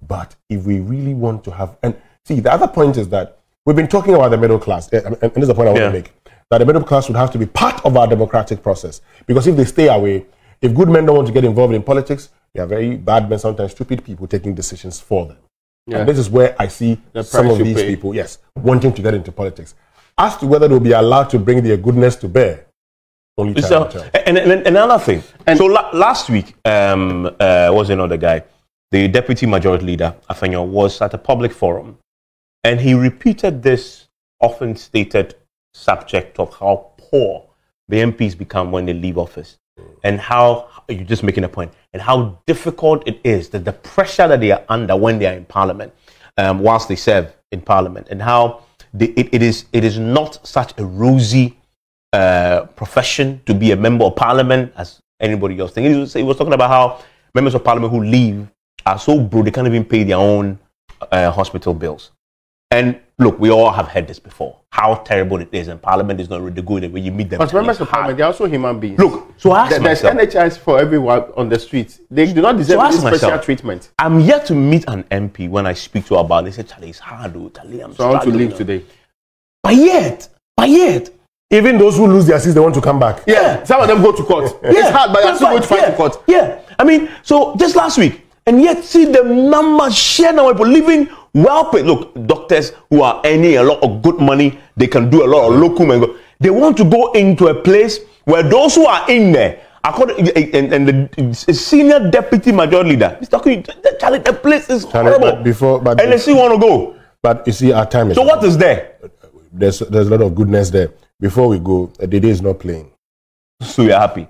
But 0.05 0.35
if 0.49 0.65
we 0.65 0.79
really 0.79 1.13
want 1.13 1.43
to 1.45 1.51
have, 1.51 1.77
and 1.83 1.95
see, 2.25 2.39
the 2.39 2.51
other 2.51 2.67
point 2.67 2.97
is 2.97 3.09
that 3.09 3.39
we've 3.65 3.75
been 3.75 3.87
talking 3.87 4.15
about 4.15 4.29
the 4.29 4.37
middle 4.37 4.57
class, 4.59 4.91
eh, 4.93 5.01
and 5.05 5.17
and 5.21 5.33
this 5.33 5.43
is 5.43 5.47
the 5.49 5.53
point 5.53 5.67
I 5.69 5.71
want 5.71 5.81
Yeah. 5.83 5.87
to 5.89 5.93
make 5.93 6.13
that 6.49 6.57
the 6.59 6.65
middle 6.65 6.83
class 6.83 7.07
would 7.07 7.17
have 7.17 7.31
to 7.31 7.37
be 7.37 7.45
part 7.45 7.83
of 7.85 7.95
our 7.97 8.07
democratic 8.07 8.61
process. 8.63 9.01
Because 9.27 9.47
if 9.47 9.55
they 9.55 9.65
stay 9.65 9.87
away, 9.87 10.25
if 10.61 10.73
good 10.73 10.89
men 10.89 11.05
don't 11.05 11.15
want 11.15 11.27
to 11.27 11.33
get 11.33 11.43
involved 11.45 11.73
in 11.73 11.83
politics, 11.83 12.29
you 12.53 12.61
have 12.61 12.69
very 12.69 12.95
bad 12.95 13.29
men, 13.29 13.39
sometimes 13.39 13.71
stupid 13.71 14.03
people 14.03 14.27
taking 14.27 14.53
decisions 14.55 14.99
for 14.99 15.25
them. 15.25 15.37
Yeah. 15.87 15.99
And 15.99 16.07
this 16.09 16.17
is 16.17 16.29
where 16.29 16.55
I 16.59 16.67
see 16.67 16.97
The 17.11 17.23
some 17.23 17.49
of 17.49 17.57
these 17.57 17.75
pay. 17.75 17.87
people, 17.95 18.15
yes, 18.15 18.37
wanting 18.55 18.93
to 18.93 19.01
get 19.01 19.13
into 19.13 19.31
politics. 19.31 19.75
As 20.17 20.37
to 20.37 20.47
whether 20.47 20.67
they'll 20.67 20.79
be 20.79 20.91
allowed 20.91 21.29
to 21.31 21.39
bring 21.39 21.63
their 21.63 21.77
goodness 21.77 22.15
to 22.17 22.27
bear, 22.27 22.65
only 23.37 23.53
time 23.55 23.69
So, 23.69 23.79
will 23.83 23.89
tell. 23.91 24.03
and, 24.25 24.37
and, 24.37 24.51
and 24.51 24.67
another 24.67 24.99
thing. 24.99 25.23
so 25.57 25.65
la- 25.65 25.89
last 25.91 26.29
week, 26.29 26.55
um, 26.65 27.25
uh, 27.39 27.69
was 27.71 27.89
another 27.89 28.17
guy, 28.17 28.43
the 28.91 29.07
deputy 29.07 29.45
majority 29.47 29.85
leader, 29.85 30.15
Afenyo, 30.29 30.65
was 30.65 31.01
at 31.01 31.13
a 31.15 31.17
public 31.17 31.51
forum, 31.51 31.97
and 32.63 32.79
he 32.79 32.93
repeated 32.93 33.63
this 33.63 34.07
often 34.39 34.75
stated 34.75 35.35
subject 35.73 36.37
of 36.39 36.53
how 36.59 36.91
poor 36.97 37.45
the 37.89 37.97
MPs 37.97 38.37
become 38.37 38.71
when 38.71 38.85
they 38.85 38.93
leave 38.93 39.17
office, 39.17 39.57
and 40.03 40.19
how 40.19 40.67
you're 40.87 41.03
just 41.03 41.23
making 41.23 41.43
a 41.43 41.49
point, 41.49 41.73
and 41.93 42.01
how 42.03 42.37
difficult 42.45 43.01
it 43.07 43.19
is 43.23 43.49
that 43.49 43.65
the 43.65 43.73
pressure 43.73 44.27
that 44.27 44.39
they 44.41 44.51
are 44.51 44.63
under 44.69 44.95
when 44.95 45.17
they 45.17 45.25
are 45.25 45.33
in 45.33 45.45
Parliament, 45.45 45.91
um, 46.37 46.59
whilst 46.59 46.87
they 46.87 46.95
serve 46.95 47.35
in 47.51 47.61
Parliament, 47.61 48.07
and 48.11 48.21
how 48.21 48.61
they, 48.93 49.07
it, 49.07 49.33
it 49.33 49.41
is 49.41 49.65
it 49.73 49.83
is 49.83 49.97
not 49.97 50.45
such 50.45 50.73
a 50.79 50.85
rosy 50.85 51.57
uh, 52.13 52.65
profession 52.75 53.41
to 53.45 53.53
be 53.53 53.71
a 53.71 53.75
member 53.75 54.05
of 54.05 54.15
parliament 54.15 54.71
as 54.77 54.99
anybody 55.19 55.59
else. 55.59 55.71
Think 55.71 55.87
he 55.87 55.99
was, 55.99 56.13
he 56.13 56.23
was 56.23 56.37
talking 56.37 56.53
about 56.53 56.69
how 56.69 57.03
members 57.33 57.55
of 57.55 57.63
parliament 57.63 57.91
who 57.91 58.03
leave 58.03 58.47
are 58.85 58.99
so 58.99 59.19
broke 59.19 59.45
they 59.45 59.51
can't 59.51 59.67
even 59.67 59.85
pay 59.85 60.03
their 60.03 60.17
own 60.17 60.59
uh, 61.11 61.31
hospital 61.31 61.73
bills. 61.73 62.11
And 62.71 62.99
look, 63.19 63.39
we 63.39 63.49
all 63.51 63.71
have 63.71 63.87
heard 63.87 64.07
this 64.07 64.19
before. 64.19 64.57
How 64.69 64.95
terrible 64.95 65.37
it 65.39 65.49
is, 65.51 65.67
and 65.67 65.81
parliament 65.81 66.19
is 66.19 66.29
not 66.29 66.41
really 66.41 66.61
good. 66.61 66.91
When 66.91 67.03
you 67.03 67.11
meet 67.11 67.29
them, 67.29 67.37
But 67.39 67.53
members 67.53 67.79
of 67.79 67.89
Parliament, 67.89 68.17
they're 68.17 68.25
also 68.27 68.45
human 68.45 68.79
beings. 68.79 68.99
Look, 68.99 69.33
so 69.37 69.51
I 69.51 69.61
asked 69.61 69.69
There- 69.69 69.79
there's 69.79 70.03
myself, 70.03 70.13
NHS 70.13 70.57
for 70.57 70.79
everyone 70.79 71.25
on 71.37 71.49
the 71.49 71.59
streets. 71.59 71.99
They 72.09 72.31
do 72.33 72.41
not 72.41 72.57
deserve 72.57 72.79
So 72.79 72.91
special 72.91 73.11
myself, 73.11 73.45
treatment. 73.45 73.89
I'm 73.99 74.19
yet 74.19 74.45
to 74.47 74.55
meet 74.55 74.83
an 74.87 75.03
MP 75.11 75.47
when 75.47 75.67
I 75.67 75.73
speak 75.73 76.05
to 76.07 76.15
her 76.15 76.21
about. 76.21 76.39
it. 76.43 76.45
They 76.55 76.63
say, 76.63 76.63
"Charlie, 76.63 76.89
it's 76.89 76.99
hard, 76.99 77.33
though. 77.33 77.49
Charlie, 77.49 77.81
I'm 77.81 77.95
So 77.95 78.05
I 78.07 78.11
want 78.11 78.23
to 78.23 78.29
leave 78.29 78.53
oh." 78.53 78.57
today. 78.57 78.83
But 79.61 79.75
yet, 79.75 80.27
but 80.57 80.69
yet, 80.69 81.09
Even 81.51 81.77
those 81.77 81.97
who 81.97 82.07
lose 82.07 82.25
their 82.25 82.39
seats, 82.39 82.55
they 82.55 82.59
want 82.59 82.73
to 82.73 82.81
come 82.81 82.97
back. 82.99 83.21
Yeah, 83.27 83.63
some 83.63 83.79
of 83.79 83.87
them 83.87 84.01
go 84.01 84.11
to 84.11 84.23
court. 84.23 84.57
yeah. 84.63 84.71
it's 84.71 84.89
hard, 84.89 85.13
but 85.13 85.21
that's 85.21 85.37
still 85.37 85.49
going 85.49 85.61
to 85.61 85.67
fight 85.67 85.81
yeah, 85.81 85.89
in 85.91 85.95
court. 85.95 86.17
Yeah, 86.25 86.59
I 86.79 86.83
mean, 86.83 87.09
so 87.21 87.55
just 87.57 87.75
last 87.75 87.99
week, 87.99 88.25
and 88.47 88.59
yet 88.59 88.83
see 88.83 89.05
the 89.05 89.21
numbers 89.23 89.95
share 89.95 90.33
now 90.33 90.51
people 90.51 90.65
living 90.65 91.09
well 91.33 91.65
paid. 91.71 91.85
Look, 91.85 92.13
doctors 92.27 92.71
who 92.89 93.01
are 93.01 93.21
earning 93.25 93.57
a 93.57 93.63
lot 93.63 93.81
of 93.83 94.01
good 94.01 94.19
money, 94.19 94.59
they 94.77 94.87
can 94.87 95.09
do 95.09 95.23
a 95.25 95.27
lot 95.27 95.51
of 95.51 95.59
locum 95.59 95.91
and 95.91 96.01
go. 96.05 96.15
They 96.39 96.49
want 96.49 96.77
to 96.77 96.83
go 96.85 97.11
into 97.13 97.47
a 97.47 97.55
place 97.55 97.99
where 98.25 98.43
those 98.43 98.75
who 98.75 98.85
are 98.85 99.09
in 99.09 99.31
there, 99.31 99.61
according 99.83 100.29
and, 100.55 100.73
and 100.73 100.87
the 100.87 101.53
senior 101.53 102.09
deputy 102.09 102.51
majority 102.51 102.91
leader, 102.91 103.17
Mr. 103.21 103.41
Queen, 103.41 103.63
Charlie, 103.99 104.19
the 104.19 104.33
place 104.33 104.69
is 104.69 104.85
Charlie, 104.85 105.11
horrible. 105.11 105.31
but 105.31 105.43
before- 105.43 105.79
but- 105.79 106.01
and 106.01 106.11
they 106.11 106.17
still 106.17 106.37
want 106.37 106.53
to 106.53 106.59
go. 106.59 106.95
But 107.21 107.47
you 107.47 107.53
see, 107.53 107.71
our 107.71 107.85
time 107.85 108.11
is 108.11 108.15
So 108.15 108.23
up. 108.23 108.27
what 108.27 108.43
is 108.43 108.57
there? 108.57 108.95
there's 109.51 109.79
there's 109.79 110.07
a 110.07 110.11
lot 110.11 110.21
of 110.21 110.35
goodness 110.35 110.69
there. 110.71 110.89
Before 111.19 111.47
we 111.47 111.59
go, 111.59 111.91
uh, 112.01 112.05
Dede 112.05 112.25
is 112.25 112.41
not 112.41 112.59
playing. 112.59 112.91
So 113.61 113.83
you're 113.83 113.97
happy? 113.99 114.27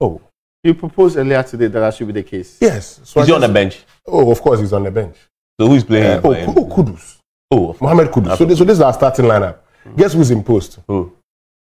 Oh, 0.00 0.20
You 0.64 0.74
proposed 0.74 1.16
earlier 1.16 1.42
today 1.44 1.68
that 1.68 1.78
that 1.78 1.94
should 1.94 2.06
be 2.08 2.12
the 2.14 2.22
case. 2.24 2.56
yes. 2.60 2.98
So 3.04 3.20
Is 3.20 3.24
I 3.24 3.26
he 3.26 3.32
on 3.34 3.40
the 3.42 3.48
bench? 3.48 3.84
Oh, 4.06 4.30
of 4.32 4.40
course, 4.40 4.58
he's 4.60 4.72
on 4.72 4.82
the 4.82 4.90
bench. 4.90 5.16
So 5.60 5.68
who's 5.68 5.84
playing? 5.84 6.04
Uh, 6.04 6.20
oh, 6.24 6.32
him? 6.32 6.54
Ku- 6.54 6.60
oh, 6.60 6.66
Kudus. 6.76 7.18
oh. 7.50 7.76
Mohamed 7.80 8.08
Kudus. 8.08 8.36
So 8.38 8.44
this, 8.44 8.58
so 8.58 8.64
this 8.64 8.74
is 8.78 8.80
our 8.80 8.92
starting 8.92 9.26
lineup. 9.26 9.58
Guess 9.96 10.14
who's 10.14 10.30
in 10.30 10.42
post? 10.42 10.78
Who? 10.88 11.12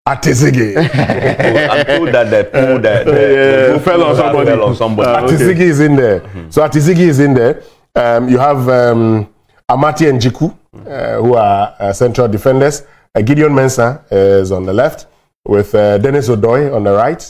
Ati-Zigi. 0.06 0.76
I'm 1.70 1.86
told 1.86 2.08
that 2.14 2.30
the 2.30 2.44
pool 2.50 2.78
that 2.80 3.04
the, 3.06 3.12
yeah, 3.12 3.72
the 3.74 3.80
fell 3.80 4.02
on 4.04 4.16
somebody. 4.16 4.46
Fell 4.50 4.64
on 4.64 4.76
somebody. 4.76 5.08
Ah, 5.08 5.20
okay. 5.24 5.34
Ati-Zigi 5.34 5.60
is 5.60 5.80
in 5.80 5.96
there. 5.96 6.22
So 6.50 6.62
Ati-Zigi 6.62 6.98
is 7.08 7.18
in 7.20 7.34
there. 7.34 7.62
Um, 7.94 8.28
you 8.28 8.38
have 8.38 8.68
um, 8.68 9.28
Amartey 9.70 10.08
and 10.08 10.20
Djiku, 10.20 10.56
uh, 10.86 11.22
who 11.22 11.34
are 11.34 11.74
uh, 11.78 11.92
central 11.92 12.28
defenders. 12.28 12.82
Uh, 13.14 13.22
Gideon 13.22 13.52
Mensah 13.52 14.04
is 14.10 14.52
on 14.52 14.64
the 14.64 14.72
left, 14.72 15.06
with 15.46 15.74
uh, 15.74 15.98
Denis 15.98 16.28
Odoi 16.28 16.74
on 16.74 16.84
the 16.84 16.92
right. 16.92 17.22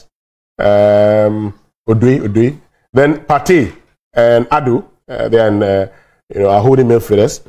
Um, 0.59 1.55
Odoi, 1.89 2.21
Odoi. 2.21 2.57
Then 2.93 3.19
Partey 3.25 3.75
and 4.15 4.47
Adu, 4.47 4.85
uh, 5.09 5.29
they 5.29 5.39
are 5.39 5.49
in, 5.49 5.63
uh, 5.63 5.87
you 6.35 6.41
know, 6.43 6.61
holding 6.61 6.87
midfielders. 6.89 7.41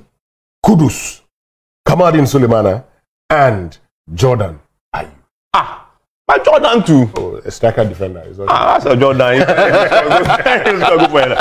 Kudus, 0.66 1.22
Kamaldeen 1.88 2.26
Sulemana, 2.28 2.84
and 3.30 3.78
Jordan 4.14 4.60
Ayew. 4.96 5.10
Ah, 5.54 5.88
but 6.28 6.44
Jordan 6.46 6.84
too. 6.84 7.10
Oh, 7.16 7.36
a 7.38 7.50
striker 7.52 7.84
defender. 7.86 8.22
Is 8.28 8.40
also- 8.40 8.52
Ah, 8.54 8.74
that's 8.74 8.86
a 8.86 8.96
Jordan. 8.96 9.42
It's 9.42 10.80
not 10.80 11.00
good 11.00 11.10
for 11.12 11.20
you. 11.22 11.36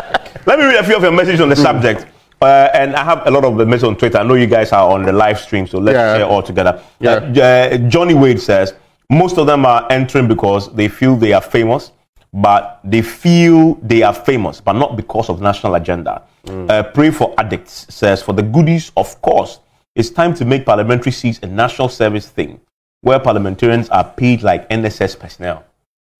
Let 0.46 0.59
me 0.59 0.64
read 0.64 0.76
a 0.76 0.85
few 0.85 0.96
of 0.96 1.03
your 1.03 1.12
messages 1.12 1.40
on 1.40 1.48
the 1.50 1.57
subject. 1.57 2.07
Uh, 2.40 2.70
and 2.72 2.96
I 2.96 3.05
have 3.05 3.26
a 3.26 3.31
lot 3.31 3.44
of 3.44 3.59
the 3.59 3.66
messages 3.66 3.85
on 3.85 3.96
Twitter. 3.96 4.16
I 4.18 4.22
know 4.22 4.35
you 4.35 4.46
guys 4.46 4.72
are 4.72 4.90
on 4.90 5.03
the 5.03 5.12
live 5.12 5.38
stream, 5.38 5.66
so 5.66 5.79
let's 5.79 5.96
Yeah. 5.96 6.16
share 6.16 6.26
all 6.26 6.42
together. 6.42 6.81
Yeah. 6.98 7.11
Uh, 7.37 7.40
uh, 7.40 7.76
Johnny 7.88 8.14
Wade 8.14 8.40
says 8.40 8.72
most 9.11 9.37
of 9.37 9.46
them 9.46 9.66
are 9.66 9.87
entering 9.90 10.26
because 10.29 10.72
they 10.72 10.88
feel 10.88 11.16
they 11.16 11.35
are 11.35 11.42
famous, 11.42 11.92
but 12.33 12.81
they 12.83 13.03
feel 13.03 13.74
they 13.83 14.03
are 14.03 14.14
famous, 14.14 14.61
but 14.62 14.72
not 14.72 14.96
because 14.96 15.29
of 15.29 15.42
national 15.42 15.74
agenda. 15.74 16.22
Uh, 16.48 16.83
Pray 16.94 17.11
for 17.11 17.35
addicts 17.38 17.87
says 17.94 18.22
for 18.22 18.33
the 18.33 18.42
goodies, 18.42 18.92
of 18.96 19.20
course, 19.22 19.61
it's 19.94 20.11
time 20.11 20.35
to 20.35 20.44
make 20.44 20.64
parliamentary 20.64 21.12
seats 21.12 21.38
a 21.42 21.46
national 21.46 21.88
service 21.88 22.29
thing, 22.29 22.61
where 23.03 23.18
parliamentarians 23.18 23.88
are 23.90 24.05
paid 24.05 24.42
like 24.42 24.68
NSS 24.70 25.18
personnel. 25.18 25.64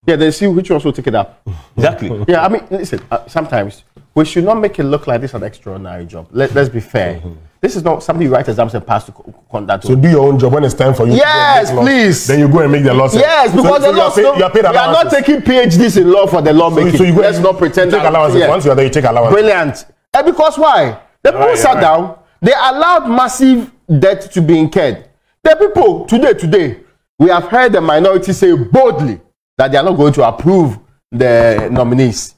Yeah, 0.07 0.17
they 0.17 0.31
see 0.31 0.47
which 0.47 0.71
ones 0.71 0.85
will 0.85 0.93
take 0.95 1.07
it 1.09 1.15
up. 1.15 1.47
Exactly. 1.77 2.25
Yeah, 2.29 2.45
I 2.45 2.49
mean, 2.49 2.67
listen, 2.71 3.01
uh, 3.11 3.27
sometimes 3.27 3.85
we 4.15 4.25
should 4.25 4.45
not 4.45 4.55
make 4.59 4.79
it 4.79 4.85
look 4.85 5.07
like 5.07 5.21
this 5.21 5.31
is 5.33 5.35
an 5.35 5.43
extraordinary 5.43 6.07
job. 6.07 6.27
Let, 6.31 6.55
let's 6.55 6.69
be 6.71 6.81
fair. 6.81 7.21
This 7.61 7.77
is 7.77 7.85
not 7.85 8.03
something 8.03 8.27
you 8.27 8.33
write 8.33 8.49
exams 8.49 8.75
and 8.75 8.87
pass 8.87 9.05
to 9.05 9.13
conduct. 9.51 9.85
So 9.85 9.95
do 9.95 10.09
your 10.09 10.27
own 10.27 10.39
job 10.39 10.55
when 10.55 10.65
it's 10.65 10.73
time 10.75 10.95
for 10.95 11.07
you. 11.07 11.13
to 11.13 11.19
go 11.19 11.23
and 11.25 11.29
Yes, 11.29 11.69
make 11.69 11.77
laws, 11.77 11.85
please. 11.87 12.27
Then 12.27 12.39
you 12.41 12.49
go 12.49 12.59
and 12.61 12.73
make 12.73 12.83
the 12.85 12.95
losses. 12.95 13.21
yes, 13.21 13.51
because 13.55 13.67
so 13.67 13.79
the 13.79 13.87
you 13.89 13.93
are 13.93 13.97
laws 14.07 14.17
don't- 14.17 14.39
you 14.39 14.45
are 14.45 14.51
paid 14.51 14.63
we 14.63 14.67
are 14.69 14.73
not 14.73 14.89
allowances. 14.89 15.19
taking 15.19 15.41
PhDs 15.43 16.01
in 16.01 16.11
law 16.11 16.27
for 16.27 16.41
the 16.41 16.53
law 16.55 16.71
So, 16.71 16.91
so 16.91 17.05
you 17.05 17.15
go 17.15 17.21
Let's 17.21 17.37
you- 17.37 17.43
not 17.45 17.59
pretend 17.59 17.93
you 17.93 17.99
take 17.99 18.09
allowances. 18.09 18.41
yeah. 18.41 18.49
Once 18.49 18.65
you 18.65 18.71
are 18.71 18.75
there, 18.75 18.87
you 18.87 18.91
take 18.91 19.05
allowances. 19.05 19.35
Brilliant. 19.35 19.85
And 20.15 20.27
because 20.27 20.59
why? 20.59 21.01
The 21.23 21.33
people 21.33 21.47
right, 21.47 21.59
sat 21.59 21.75
right. 21.75 21.81
down, 21.81 22.19
they 22.41 22.53
allowed 22.53 23.09
massive 23.09 23.71
debt 23.99 24.31
to 24.33 24.41
be 24.43 24.59
incurred. 24.59 25.09
The 25.43 25.57
people, 25.57 26.07
today, 26.07 26.35
today, 26.35 26.81
we 27.19 27.29
have 27.31 27.45
heard 27.45 27.73
the 27.73 27.81
minority 27.81 28.33
say 28.33 28.55
boldly 28.57 29.21
that 29.59 29.71
they 29.71 29.79
are 29.79 29.85
not 29.85 29.97
going 29.97 30.13
to 30.15 30.27
approve 30.27 30.79
the 31.11 31.69
nominees. 31.71 32.35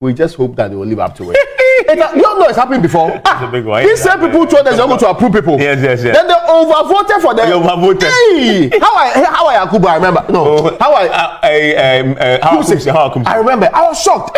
We 0.00 0.14
just 0.14 0.36
hope 0.36 0.56
that 0.56 0.68
they 0.68 0.76
will 0.76 0.86
live 0.86 1.00
up 1.00 1.14
to 1.16 1.30
it. 1.30 1.36
It 1.36 1.96
you 2.16 2.22
don't 2.22 2.38
know 2.38 2.46
it's 2.46 2.56
happened 2.56 2.82
before. 2.82 3.10
a 3.24 3.48
big 3.50 3.64
one. 3.64 3.82
These 3.82 4.02
same 4.02 4.20
people 4.20 4.46
told 4.46 4.66
us 4.66 4.76
they're 4.76 4.86
going 4.86 4.98
to 4.98 5.08
approve 5.08 5.32
people. 5.32 5.58
Yes, 5.58 5.80
yes, 5.82 6.02
yes. 6.04 6.16
Then 6.16 6.26
they 6.26 6.34
overvoted 6.34 7.22
for 7.22 7.34
them. 7.34 7.48
They 7.48 7.56
overvoted. 7.56 8.02
Hey, 8.02 8.78
how 8.78 8.94
I 8.94 9.24
how 9.24 9.46
I 9.46 9.66
Yakubu, 9.66 9.86
I 9.86 9.94
remember. 9.96 10.24
No, 10.30 10.76
how 10.78 10.92
I 10.92 11.08
uh, 11.08 11.38
uh, 11.42 12.10
um, 12.10 12.16
uh, 12.18 12.38
how 12.42 12.58
Kumsi. 12.60 12.76
Kumsi, 12.76 12.92
how 12.92 13.10
Kumsi. 13.10 13.26
I 13.26 13.36
remember. 13.36 13.70
I 13.72 13.82
was 13.88 14.00
shocked. 14.02 14.36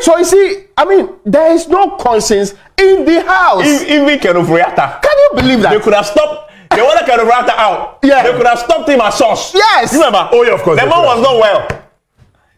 So 0.00 0.16
you 0.18 0.24
see, 0.24 0.64
I 0.76 0.84
mean, 0.84 1.08
there 1.24 1.52
is 1.52 1.68
no 1.68 1.90
conscience 1.96 2.54
in 2.78 3.04
the 3.04 3.22
house. 3.22 3.64
Even 3.82 4.18
Kenneth 4.18 4.48
Reactor. 4.48 4.98
Can 5.02 5.18
you 5.18 5.30
believe 5.34 5.58
They 5.58 5.62
that? 5.76 5.82
could 5.82 5.94
have 5.94 6.06
stopped. 6.06 6.50
They 6.70 6.80
wanted 6.82 7.04
Kenneth 7.06 7.26
Reactor 7.26 7.52
out. 7.52 7.98
Yeah. 8.02 8.22
They 8.22 8.32
could 8.36 8.46
have 8.46 8.58
stopped 8.58 8.88
him 8.88 9.00
at 9.00 9.10
source. 9.10 9.52
Yes. 9.54 9.92
You 9.92 9.98
remember? 9.98 10.28
Oh, 10.32 10.42
yeah, 10.42 10.54
of 10.54 10.62
course 10.62 10.78
The 10.80 10.86
they 10.86 10.90
man 10.90 11.04
was 11.04 11.22
not 11.22 11.38
well. 11.40 11.82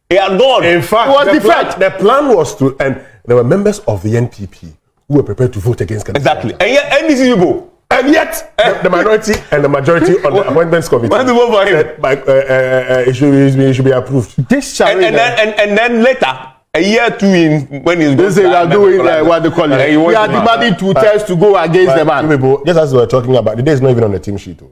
He 0.08 0.16
had 0.16 0.38
gone. 0.38 0.64
In 0.64 0.82
fact, 0.82 1.08
It 1.08 1.12
was 1.12 1.34
the, 1.34 1.40
plan, 1.40 1.80
the 1.80 1.90
plan 1.98 2.36
was 2.36 2.56
to, 2.56 2.76
and 2.78 3.04
there 3.24 3.36
were 3.36 3.44
members 3.44 3.80
of 3.80 4.02
the 4.02 4.10
NPP 4.14 4.72
who 5.08 5.14
were 5.16 5.22
prepared 5.22 5.52
to 5.54 5.58
vote 5.58 5.80
against 5.80 6.06
Kenneth 6.06 6.20
exactly. 6.20 6.50
Reactor. 6.50 6.64
And 6.66 6.72
yet, 6.74 6.92
NDC 7.18 7.34
people. 7.34 7.70
And 7.90 8.10
yet, 8.12 8.54
the, 8.56 8.80
the 8.84 8.90
minority 8.90 9.34
and 9.52 9.62
the 9.62 9.68
majority 9.68 10.14
on 10.24 10.32
the 10.32 10.40
appointments 10.50 10.88
committee 10.88 11.08
Want 11.08 11.28
to 11.28 11.34
vote 11.34 11.50
for 11.52 11.62
him. 11.66 11.82
said, 11.82 12.00
like, 12.02 12.26
uh, 12.26 12.32
uh, 12.32 12.34
uh, 12.34 13.04
it, 13.06 13.14
should, 13.14 13.30
be- 13.30 13.62
it 13.64 13.74
should 13.74 13.84
be 13.84 13.90
approved. 13.90 14.48
This 14.48 14.80
And, 14.80 15.04
and, 15.04 15.14
then, 15.16 15.38
and, 15.48 15.60
and 15.60 15.78
then 15.78 16.02
later, 16.02 16.52
a 16.74 16.80
year 16.80 17.10
two 17.10 17.26
in, 17.26 17.82
when 17.84 18.00
he's 18.00 18.16
They 18.16 18.30
say 18.30 18.42
they 18.42 18.54
are 18.54 18.66
doing 18.68 19.06
uh, 19.06 19.22
what 19.24 19.42
they 19.42 19.50
call 19.50 19.70
it. 19.72 19.88
he 19.90 19.96
We 19.96 20.14
are 20.14 20.26
to- 20.26 20.32
demanding 20.32 20.76
two 20.76 20.92
tests 20.94 21.26
to 21.28 21.36
go 21.36 21.56
against 21.56 21.96
the 21.96 22.04
But 22.04 22.22
man. 22.26 22.36
people, 22.36 22.62
just 22.64 22.78
as 22.78 22.92
we 22.92 22.98
were 23.00 23.06
talking 23.06 23.34
about, 23.36 23.56
the 23.56 23.62
day 23.62 23.72
is 23.72 23.80
not 23.80 23.90
even 23.90 24.04
on 24.04 24.12
the 24.12 24.18
team 24.18 24.36
sheet. 24.36 24.58
oh. 24.62 24.70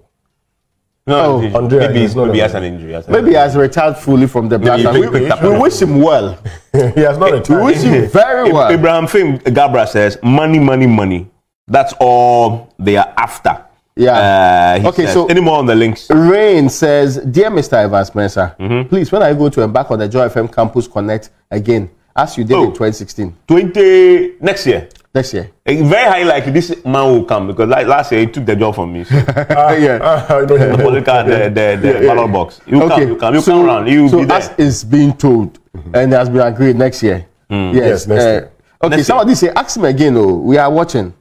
No, 1.05 1.43
Oh, 1.53 1.59
Andrea, 1.59 1.88
maybe, 1.88 2.01
he's 2.01 2.15
not 2.15 2.27
maybe 2.27 2.38
he 2.38 2.41
a- 2.41 2.45
has 2.45 2.55
an 2.55 2.62
injury. 2.62 2.88
he 2.88 2.95
has 2.95 3.07
an 3.07 3.12
Maybe 3.12 3.23
he 3.23 3.29
injury. 3.31 3.43
has 3.43 3.57
retired 3.57 3.97
fully 3.97 4.27
from 4.29 4.49
the 4.49 4.59
black. 4.59 4.79
he 4.79 4.87
and 4.87 5.12
picked 5.12 5.31
up 5.33 5.43
We, 5.43 5.49
we 5.51 5.59
wish 5.59 5.83
him 5.83 6.01
well. 6.01 6.38
he 6.73 7.01
has 7.01 7.19
not 7.19 7.33
retired. 7.33 7.59
We 7.59 7.65
wish 7.73 7.79
him 7.83 8.07
very 8.11 8.53
well. 8.53 8.71
Abraham 8.71 9.07
Fim 9.09 9.38
Gabra 9.38 9.88
says, 9.88 10.17
money, 10.23 10.61
money, 10.61 10.87
money. 10.87 11.29
That's 11.67 11.93
all 12.01 12.73
they 12.79 12.97
are 12.97 13.12
after. 13.17 13.65
Yeah. 13.96 14.78
Uh, 14.83 14.88
Okay, 14.88 15.05
says. 15.05 15.12
so- 15.14 15.26
any 15.26 15.40
more 15.40 15.59
on 15.59 15.66
the 15.66 15.74
links? 15.74 16.09
Rain 16.11 16.68
says, 16.68 17.18
Dear 17.18 17.50
Mr. 17.50 17.74
Evans 17.74 18.11
Mensah, 18.11 18.57
Mm-hmm. 18.59 18.88
please, 18.88 19.12
when 19.12 19.22
I 19.22 19.35
go 19.35 19.48
to 19.48 19.61
embark 19.62 19.90
on 19.90 19.98
the 19.98 20.09
Joy 20.09 20.28
FM 20.28 20.48
Campus 20.55 20.88
Connect 20.88 21.31
again, 21.50 21.90
as 22.16 22.37
you 22.38 22.44
did 22.44 22.57
Oh. 22.57 22.64
in 22.64 22.68
2016, 22.72 23.35
20 23.46 24.35
next 24.40 24.66
year. 24.66 24.88
next 25.14 25.35
year. 25.35 25.50
Eh, 25.66 25.83
Very 25.83 26.09
high 26.11 26.22
likely 26.22 26.52
this 26.52 26.74
man 26.85 27.05
will 27.07 27.24
come 27.24 27.46
because 27.48 27.68
like 27.68 27.87
last 27.87 28.12
year 28.12 28.22
he 28.22 28.26
took 28.26 28.46
the 28.46 28.57
job 28.57 28.74
from 28.74 28.92
me. 28.94 29.05
So. 29.05 29.14
yeah. 29.16 29.98
Ah, 30.02 30.37
I 30.37 30.44
know 30.46 30.57
him. 30.57 30.72
the 30.72 30.78
political, 30.78 31.24
the, 31.24 31.38
the, 31.50 31.78
the 31.81 32.05
yeah. 32.05 32.14
ballot 32.14 32.33
box. 32.33 32.61
You 32.66 32.83
okay. 32.83 32.88
come, 32.88 33.09
you 33.09 33.16
come, 33.16 33.35
you 33.35 33.40
so, 33.42 33.52
come 33.52 33.66
around. 33.66 33.87
You 33.88 34.09
so 34.09 34.18
be 34.20 34.24
there. 34.24 34.38
as 34.38 34.50
is 34.59 34.85
being 34.85 35.12
told, 35.14 35.59
and 35.94 36.12
has 36.12 36.28
been 36.31 36.40
agreed 36.40 36.76
next 36.76 37.02
year. 37.02 37.26
Mm. 37.50 37.74
Yes, 37.74 37.85
Yes, 37.85 38.07
next 38.07 38.24
uh, 38.24 38.28
year. 38.28 38.50
Okay, 38.85 38.96
Next 38.96 39.07
somebody 39.07 39.35
say, 39.35 39.48
ask 39.50 39.76
him 39.76 39.85
again. 39.85 40.16
Oh, 40.16 40.35
we 40.37 40.57
are 40.59 40.70
watching. 40.70 41.12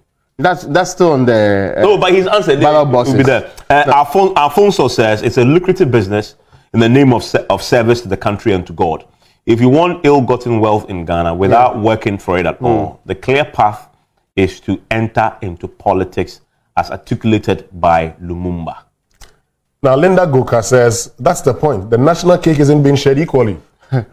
That's 0.42 0.64
that's 0.64 0.92
still 0.92 1.12
on 1.14 1.26
the. 1.26 1.74
Uh, 1.78 1.82
No, 1.82 1.98
but 1.98 2.12
his 2.14 2.28
answer 2.28 2.58
Ballot 2.58 2.88
will 2.88 2.94
boxes. 2.94 3.16
be 3.16 3.24
there. 3.24 3.52
Uh, 3.70 3.84
Alfon- 4.04 4.36
Alfonso 4.36 4.88
says 4.88 5.22
it's 5.22 5.38
a 5.38 5.44
lucrative 5.46 5.92
business 5.92 6.36
in 6.74 6.80
the 6.80 6.90
name 6.90 7.14
of, 7.14 7.24
se- 7.24 7.46
of 7.50 7.62
service 7.62 8.02
to 8.02 8.08
the 8.08 8.18
country 8.18 8.54
and 8.54 8.66
to 8.68 8.74
God. 8.74 9.06
If 9.46 9.60
you 9.60 9.70
want 9.70 10.06
ill-gotten 10.06 10.60
wealth 10.60 10.90
in 10.90 11.04
Ghana 11.06 11.34
without 11.36 11.80
working 11.80 12.18
for 12.18 12.38
it 12.38 12.46
at 12.46 12.58
Hmm. 12.58 12.66
all, 12.66 13.00
the 13.06 13.16
clear 13.16 13.44
path 13.44 13.88
is 14.36 14.60
to 14.62 14.80
enter 14.90 15.36
into 15.42 15.68
politics 15.68 16.42
as 16.78 16.90
articulated 16.92 17.68
by 17.74 18.14
Lumumba. 18.22 18.76
Now, 19.84 19.96
Linda 19.96 20.26
Goka 20.28 20.64
says 20.64 21.12
that's 21.20 21.42
the 21.42 21.54
point. 21.54 21.90
The 21.90 21.98
national 21.98 22.38
cake 22.38 22.60
isn't 22.60 22.84
being 22.84 22.96
shared 22.96 23.18
equally. 23.20 23.58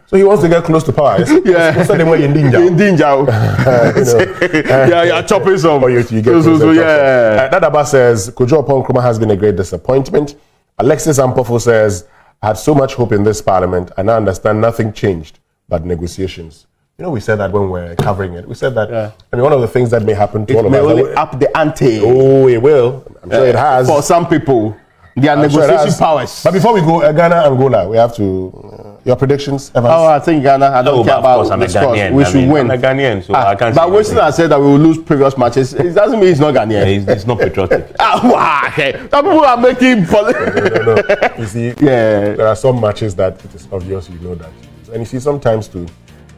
So 0.07 0.17
he 0.17 0.23
wants 0.23 0.43
to 0.43 0.49
get 0.49 0.63
close 0.65 0.83
to 0.83 0.91
power. 0.93 1.15
It's, 1.21 1.31
Yeah. 1.45 1.71
not 1.71 1.97
the 1.97 2.05
way 2.05 2.25
in 2.25 2.35
in 2.35 2.75
danger. 2.75 3.09
you 3.15 3.25
know. 3.25 3.25
yeah, 4.89 5.03
yeah, 5.03 5.21
chopping 5.21 5.57
some. 5.57 5.81
Or 5.83 5.89
you, 5.89 5.99
you 5.99 6.21
get 6.21 6.25
so, 6.25 6.41
so, 6.41 6.59
so, 6.59 6.71
yeah. 6.71 7.49
Uh, 7.51 7.59
Dadaba 7.59 7.85
says 7.85 8.29
Kojo 8.31 8.63
Oppong 8.65 8.85
Nkrumah 8.85 9.01
has 9.01 9.17
been 9.17 9.31
a 9.31 9.37
great 9.37 9.55
disappointment. 9.55 10.35
Alexis 10.79 11.17
Ampofo 11.19 11.59
says 11.61 12.07
I 12.41 12.47
had 12.47 12.57
so 12.57 12.73
much 12.75 12.93
hope 12.95 13.11
in 13.13 13.23
this 13.23 13.41
parliament 13.41 13.91
and 13.97 14.09
I 14.11 14.15
understand 14.17 14.59
nothing 14.61 14.91
changed 14.93 15.39
but 15.69 15.85
negotiations. 15.85 16.65
You 16.97 17.03
know, 17.03 17.11
we 17.11 17.21
said 17.21 17.35
that 17.37 17.51
when 17.53 17.63
we 17.63 17.69
were 17.79 17.95
covering 17.95 18.33
it. 18.33 18.45
We 18.45 18.55
said 18.55 18.75
that. 18.75 18.89
Yeah. 18.89 19.11
I 19.31 19.35
mean, 19.37 19.43
one 19.43 19.53
of 19.53 19.61
the 19.61 19.67
things 19.69 19.89
that 19.91 20.03
may 20.03 20.13
happen 20.13 20.45
to 20.47 20.53
all 20.55 20.59
It 20.61 20.65
of 20.65 20.71
may 20.73 20.79
us. 20.79 20.83
only 20.85 21.03
that 21.03 21.09
we- 21.09 21.15
up 21.15 21.39
the 21.39 21.57
ante. 21.57 22.01
oh, 22.03 22.47
it 22.49 22.61
will. 22.61 23.05
I'm 23.23 23.29
sure 23.31 23.45
it 23.45 23.55
has. 23.55 23.87
For 23.87 24.01
some 24.01 24.27
people, 24.27 24.75
their 25.21 25.33
I'm 25.33 25.41
negotiation 25.41 25.85
has. 25.85 25.97
powers. 25.97 26.41
But 26.43 26.53
before 26.53 26.73
we 26.73 26.81
go, 26.81 27.01
uh, 27.01 27.11
Ghana, 27.11 27.35
Angola, 27.47 27.87
we 27.89 27.97
have 27.97 28.15
to. 28.15 28.51
Uh, 28.55 28.85
your 29.05 29.15
predictions, 29.15 29.71
Evans? 29.73 29.93
Oh, 29.95 30.07
I 30.07 30.19
think 30.19 30.43
Ghana. 30.43 30.65
I 30.67 30.81
don't 30.81 30.97
No, 30.97 31.03
care 31.03 31.13
but 31.13 31.13
of 31.13 31.19
about 31.23 31.35
course, 31.37 31.49
I'm 31.51 31.61
a 31.61 31.65
the 31.65 31.69
scores. 31.71 31.97
Ghanaian. 31.99 32.13
We 32.13 32.23
I 32.23 32.25
should 32.27 32.35
mean, 32.35 32.49
win. 32.49 32.71
I'm 32.71 32.77
a 32.79 32.81
Ghanaian, 32.81 33.23
so 33.23 33.33
Ah, 33.33 33.47
I 33.49 33.55
can't 33.55 33.73
But 33.73 33.85
say 33.85 33.91
Winston 33.91 34.17
anything. 34.17 34.25
has 34.25 34.35
said 34.35 34.47
that 34.51 34.59
we 34.59 34.65
will 34.67 34.77
lose 34.77 34.97
previous 34.97 35.37
matches. 35.37 35.73
It 35.73 35.93
doesn't 35.93 36.19
mean 36.19 36.27
he's 36.29 36.39
not 36.39 36.53
Ghanaian. 36.53 36.85
He's, 36.85 37.05
he's 37.07 37.25
not 37.25 37.39
patriotic. 37.39 37.95
Ah, 37.99 38.19
wow, 38.23 38.67
okay. 38.69 38.91
Some 39.09 39.25
people 39.25 39.45
are 39.45 39.57
making. 39.57 40.05
Poli- 40.05 40.33
no, 40.33 40.95
no. 40.95 41.29
You 41.39 41.45
see, 41.45 41.67
Yeah. 41.79 42.33
there 42.35 42.47
are 42.47 42.55
some 42.55 42.79
matches 42.81 43.15
that 43.15 43.43
it 43.45 43.55
is 43.55 43.67
obvious 43.71 44.09
you 44.09 44.19
know 44.19 44.35
that. 44.35 44.51
And 44.91 44.99
you 45.01 45.05
see, 45.05 45.19
sometimes 45.19 45.67
too, 45.69 45.85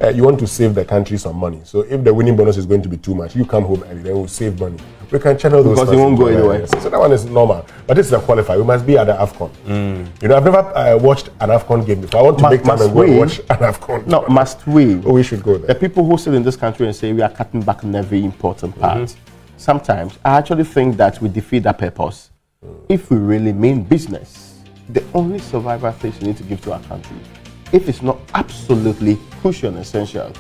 uh, 0.02 0.10
you 0.10 0.24
want 0.24 0.40
to 0.40 0.48
save 0.48 0.76
the 0.76 0.86
country 0.86 1.18
some 1.18 1.36
money. 1.38 1.62
So 1.64 1.82
if 1.82 2.04
the 2.04 2.14
winning 2.14 2.36
bonus 2.36 2.58
is 2.58 2.66
going 2.68 2.84
to 2.84 2.90
be 2.90 2.98
too 2.98 3.16
much, 3.16 3.36
you 3.36 3.44
come 3.46 3.64
home 3.66 3.84
early, 3.90 4.04
then 4.04 4.14
we'll 4.14 4.28
save 4.28 4.60
money. 4.60 4.78
We 5.12 5.20
can 5.20 5.38
channel 5.38 5.62
those 5.62 5.78
Because 5.78 5.94
it 5.94 5.98
won't 5.98 6.18
go 6.18 6.28
anywhere. 6.28 6.66
So 6.68 6.90
that 6.90 6.98
one 7.00 7.12
is 7.12 7.26
normal. 7.26 7.66
But 7.86 7.96
this 7.98 8.08
is 8.08 8.14
a 8.14 8.20
qualifier. 8.20 8.58
We 8.58 8.64
must 8.64 8.86
be 8.86 8.98
at 8.98 9.06
the 9.08 9.14
AFCON. 9.14 9.52
You 10.22 10.28
know, 10.30 10.38
I've 10.38 10.46
never 10.46 10.60
uh, 10.60 10.98
watched 10.98 11.28
an 11.42 11.50
AFCON 11.50 11.86
game 11.86 12.00
before. 12.02 12.22
I 12.22 12.24
want 12.24 12.38
to 12.38 12.44
Ma- 12.44 12.50
make 12.50 12.64
time 12.64 12.80
and 12.82 12.94
go 12.94 13.02
and 13.02 13.18
watch 13.18 13.40
an 13.40 13.58
AFCON. 13.58 14.08
no, 14.08 14.26
must 14.28 14.66
we? 14.66 14.96
Oh, 15.04 15.14
we 15.14 15.24
should 15.24 15.44
go 15.44 15.58
The 15.58 15.76
people 15.76 16.06
who 16.06 16.18
sit 16.18 16.34
in 16.34 16.44
this 16.44 16.56
country 16.56 16.86
and 16.86 16.96
say 16.96 17.12
we 17.12 17.22
are 17.22 17.30
cutting 17.30 17.62
back 17.62 17.84
on 17.84 17.94
every 17.94 18.24
important 18.24 18.80
part, 18.80 19.00
Mm-hmm. 19.10 19.20
sometimes 19.58 20.18
I 20.24 20.38
actually 20.38 20.64
think 20.64 20.96
that 20.98 21.22
we 21.22 21.28
defeat 21.28 21.64
that 21.64 21.78
purpose. 21.78 22.30
If 22.88 23.10
we 23.12 23.18
really 23.18 23.52
mean 23.54 23.84
business, 23.84 24.60
the 24.90 25.04
only 25.14 25.40
survival 25.40 25.92
things 25.92 26.20
we 26.22 26.28
need 26.28 26.38
to 26.38 26.44
give 26.44 26.62
to 26.62 26.74
our 26.74 26.80
country, 26.84 27.18
if 27.74 27.90
it's 27.90 28.02
not 28.02 28.18
absolutely 28.34 29.18
crucial 29.42 29.70
and 29.70 29.80
essential 29.80 30.32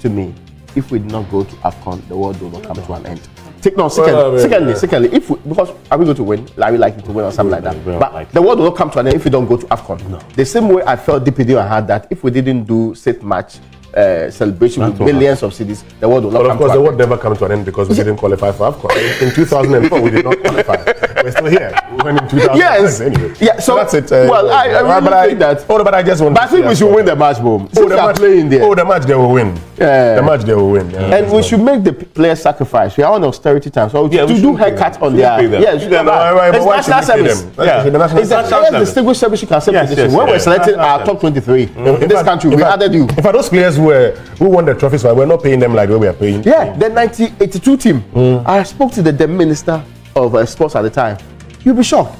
to 0.00 0.08
me, 0.10 0.34
if 0.76 0.90
we 0.90 0.98
do 0.98 1.06
not 1.06 1.30
go 1.30 1.42
to 1.44 1.56
AFCON, 1.56 2.06
the 2.08 2.16
world 2.16 2.38
will 2.40 2.50
not 2.50 2.64
come 2.64 2.76
to 2.76 2.92
an 2.92 3.06
end. 3.06 3.20
Take, 3.60 3.76
no, 3.76 3.88
secondly, 3.88 4.14
Well, 4.14 4.26
I 4.28 4.30
mean, 4.32 4.40
secondly, 4.40 4.72
yeah. 4.72 4.78
secondly, 4.78 5.08
if 5.12 5.28
we, 5.30 5.36
because 5.38 5.70
are 5.90 5.98
we 5.98 6.04
going 6.04 6.16
to 6.16 6.22
win? 6.24 6.48
Are 6.62 6.72
we 6.72 6.78
likely 6.78 7.02
to 7.02 7.12
win 7.12 7.24
or 7.26 7.32
something 7.32 7.52
like 7.52 7.64
that? 7.64 7.84
But 7.84 8.32
the 8.32 8.40
world 8.40 8.58
will 8.58 8.66
not 8.70 8.76
come 8.76 8.90
to 8.90 8.98
an 9.00 9.08
end 9.08 9.16
if 9.16 9.24
we 9.24 9.30
don't 9.30 9.46
go 9.46 9.56
to 9.58 9.66
AFCON. 9.66 10.08
No. 10.08 10.18
The 10.34 10.46
same 10.46 10.68
way 10.68 10.82
I 10.84 10.96
felt 10.96 11.24
within 11.24 11.56
my 11.56 11.66
heart 11.66 11.86
that 11.88 12.06
if 12.10 12.24
we 12.24 12.30
didn't 12.30 12.64
do 12.64 12.94
sit 12.94 13.22
match 13.22 13.58
uh, 13.94 14.30
celebration 14.30 14.82
with 14.84 14.98
That's 14.98 15.12
millions 15.12 15.42
of 15.42 15.52
cities, 15.52 15.84
the 15.98 16.08
world 16.08 16.24
will 16.24 16.30
not 16.30 16.38
But 16.42 16.48
come 16.48 16.52
of 16.52 16.58
course, 16.58 16.72
the 16.72 16.80
world 16.80 16.96
never 16.98 17.18
come 17.18 17.36
to 17.36 17.44
an 17.44 17.52
end 17.52 17.64
because 17.66 17.88
we 17.88 17.96
didn't 17.96 18.16
qualify 18.16 18.52
for 18.52 18.72
AFCON. 18.72 19.22
In 19.22 19.34
2004, 19.34 20.00
we 20.00 20.10
did 20.10 20.24
not 20.24 20.38
qualify. 20.40 20.76
we're 21.22 21.30
still 21.32 21.46
here. 21.46 21.72
We 21.90 21.96
went 22.04 22.22
in 22.22 22.28
2000. 22.28 22.56
Yes. 22.56 23.00
Anyway. 23.00 23.34
Yeah, 23.40 23.58
so- 23.60 23.76
that's 23.76 23.94
it. 23.94 24.10
uh, 24.12 24.26
well, 24.30 24.50
I- 24.50 24.68
I 24.68 24.80
really 24.80 25.00
but 25.04 25.12
I, 25.12 25.26
think 25.26 25.38
that- 25.40 25.64
Oh, 25.68 25.84
but 25.84 25.94
I 25.94 26.02
just 26.02 26.22
want. 26.22 26.34
But 26.34 26.44
I 26.44 26.46
think 26.46 26.66
we 26.66 26.74
should 26.74 26.94
win 26.94 27.04
the 27.04 27.16
match, 27.16 27.38
Boom. 27.40 27.68
Oh, 27.76 27.88
the 27.88 27.96
match, 27.96 28.16
playing 28.16 28.48
there. 28.48 28.62
oh, 28.64 28.74
the 28.74 28.84
match 28.84 29.04
they 29.04 29.14
will 29.14 29.30
win. 29.32 29.58
Yeah. 29.78 30.16
The 30.16 30.22
match 30.22 30.42
they 30.42 30.54
will 30.54 30.70
win. 30.70 30.90
yeah. 30.90 31.16
and 31.16 31.32
we 31.32 31.42
should 31.42 31.60
make 31.60 31.82
the 31.84 31.92
players 31.92 32.40
sacrifice. 32.42 32.96
We 32.96 33.04
are 33.04 33.12
on 33.12 33.24
austerity 33.24 33.70
time, 33.70 33.90
so 33.90 34.08
Yeah, 34.10 34.26
to 34.26 34.34
do 34.40 34.54
haircut 34.56 35.00
on 35.02 35.16
their 35.16 35.38
should 35.38 35.40
pay 35.40 35.46
them. 35.46 35.62
yeah, 35.62 35.74
we 35.74 35.80
should 35.80 35.92
Yeah, 35.92 35.98
do 36.00 36.04
no, 36.04 36.10
that. 36.12 36.34
why- 36.34 36.50
why- 36.60 36.78
It's 36.78 36.88
national 36.88 37.02
should 37.02 37.22
we 37.22 37.28
pay 37.28 37.34
service. 37.34 37.56
Yeah. 37.58 37.76
should 37.76 37.84
be 37.84 37.90
the 37.90 37.98
national 37.98 38.20
It's 38.20 38.30
service. 38.30 38.80
distinguished 38.80 39.20
service 39.20 39.42
you 39.42 39.48
can 39.48 39.60
yes, 39.72 40.12
when 40.12 40.26
we're 40.26 40.38
selecting 40.38 40.74
our 40.76 41.04
top 41.04 41.20
23 41.20 41.68
In 41.76 41.86
in 42.02 42.08
this 42.08 42.22
country, 42.22 42.50
we 42.54 42.62
added 42.62 42.92
you. 42.94 43.06
Fact, 43.08 43.32
those 43.32 43.48
players 43.48 43.78
were, 43.78 44.12
who 44.38 44.48
won 44.48 44.64
the 44.64 44.74
trophies, 44.74 45.04
we're 45.04 45.26
not 45.26 45.42
paying 45.42 45.58
them 45.60 45.74
like 45.74 45.88
we 45.88 46.06
are 46.06 46.12
paying. 46.12 46.42
Yeah, 46.42 46.72
the 46.76 46.88
1982 46.88 47.76
team. 47.76 48.02
I 48.46 48.62
spoke 48.62 48.92
to 48.92 49.02
the 49.02 49.26
minister 49.28 49.82
of 50.16 50.34
uh, 50.34 50.44
sports 50.46 50.76
at 50.76 50.82
the 50.82 50.90
time. 50.90 51.16
You'll 51.64 51.76
be 51.76 51.82
shocked. 51.82 52.16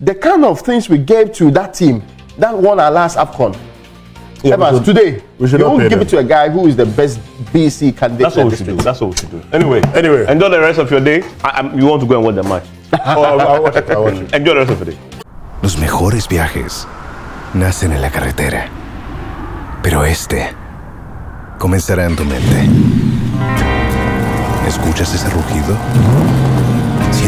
The 0.00 0.14
kind 0.14 0.44
of 0.44 0.60
things 0.60 0.88
we 0.88 0.98
gave 0.98 1.32
to 1.34 1.50
that 1.52 1.74
team 1.74 2.02
that 2.38 2.56
won 2.56 2.78
our 2.80 2.90
last 2.90 3.16
AFCON. 3.16 3.56
Yeah, 4.42 4.56
we 4.56 4.76
should- 4.76 4.84
today, 4.84 5.22
we 5.38 5.48
should 5.48 5.60
you 5.60 5.66
won't 5.66 5.80
give 5.82 5.90
them. 5.90 6.02
it 6.02 6.08
to 6.10 6.18
a 6.18 6.24
guy 6.24 6.48
who 6.50 6.66
is 6.66 6.76
the 6.76 6.84
best 6.86 7.18
BC 7.52 7.96
candidate 7.96 8.24
That's 8.24 8.36
what 8.36 8.46
we 8.50 8.56
should 8.56 8.66
do. 8.66 8.76
That's 8.76 9.00
what 9.00 9.10
we 9.10 9.16
should 9.16 9.30
do. 9.30 9.42
Anyway, 9.52 9.80
Anyway. 9.94 10.26
enjoy 10.28 10.48
the 10.50 10.60
rest 10.60 10.78
of 10.78 10.90
your 10.90 11.00
day. 11.00 11.22
I, 11.42 11.48
I'm, 11.60 11.78
you 11.78 11.86
want 11.86 12.02
to 12.02 12.06
go 12.06 12.16
and 12.16 12.24
watch 12.24 12.34
the 12.34 12.42
match. 12.42 12.64
Oh, 12.92 13.22
I'll, 13.22 13.40
I'll 13.40 13.62
watch 13.62 13.76
it. 13.76 13.90
I'll 13.90 14.04
watch 14.04 14.14
it. 14.14 14.32
Enjoy 14.34 14.54
the 14.54 14.60
rest 14.60 14.70
of 14.72 14.78
the 14.80 14.84
day. 14.92 14.98
Los 15.62 15.76
mejores 15.78 16.28
viajes 16.28 16.86
nacen 17.54 17.92
en 17.92 18.02
la 18.02 18.10
carretera, 18.10 18.68
pero 19.82 20.04
este 20.04 20.46
comenzará 21.58 22.04
en 22.04 22.14
tu 22.14 22.24
mente. 22.24 22.68
¿Escuchas 24.68 25.12
ese 25.14 25.28
rugido? 25.30 25.76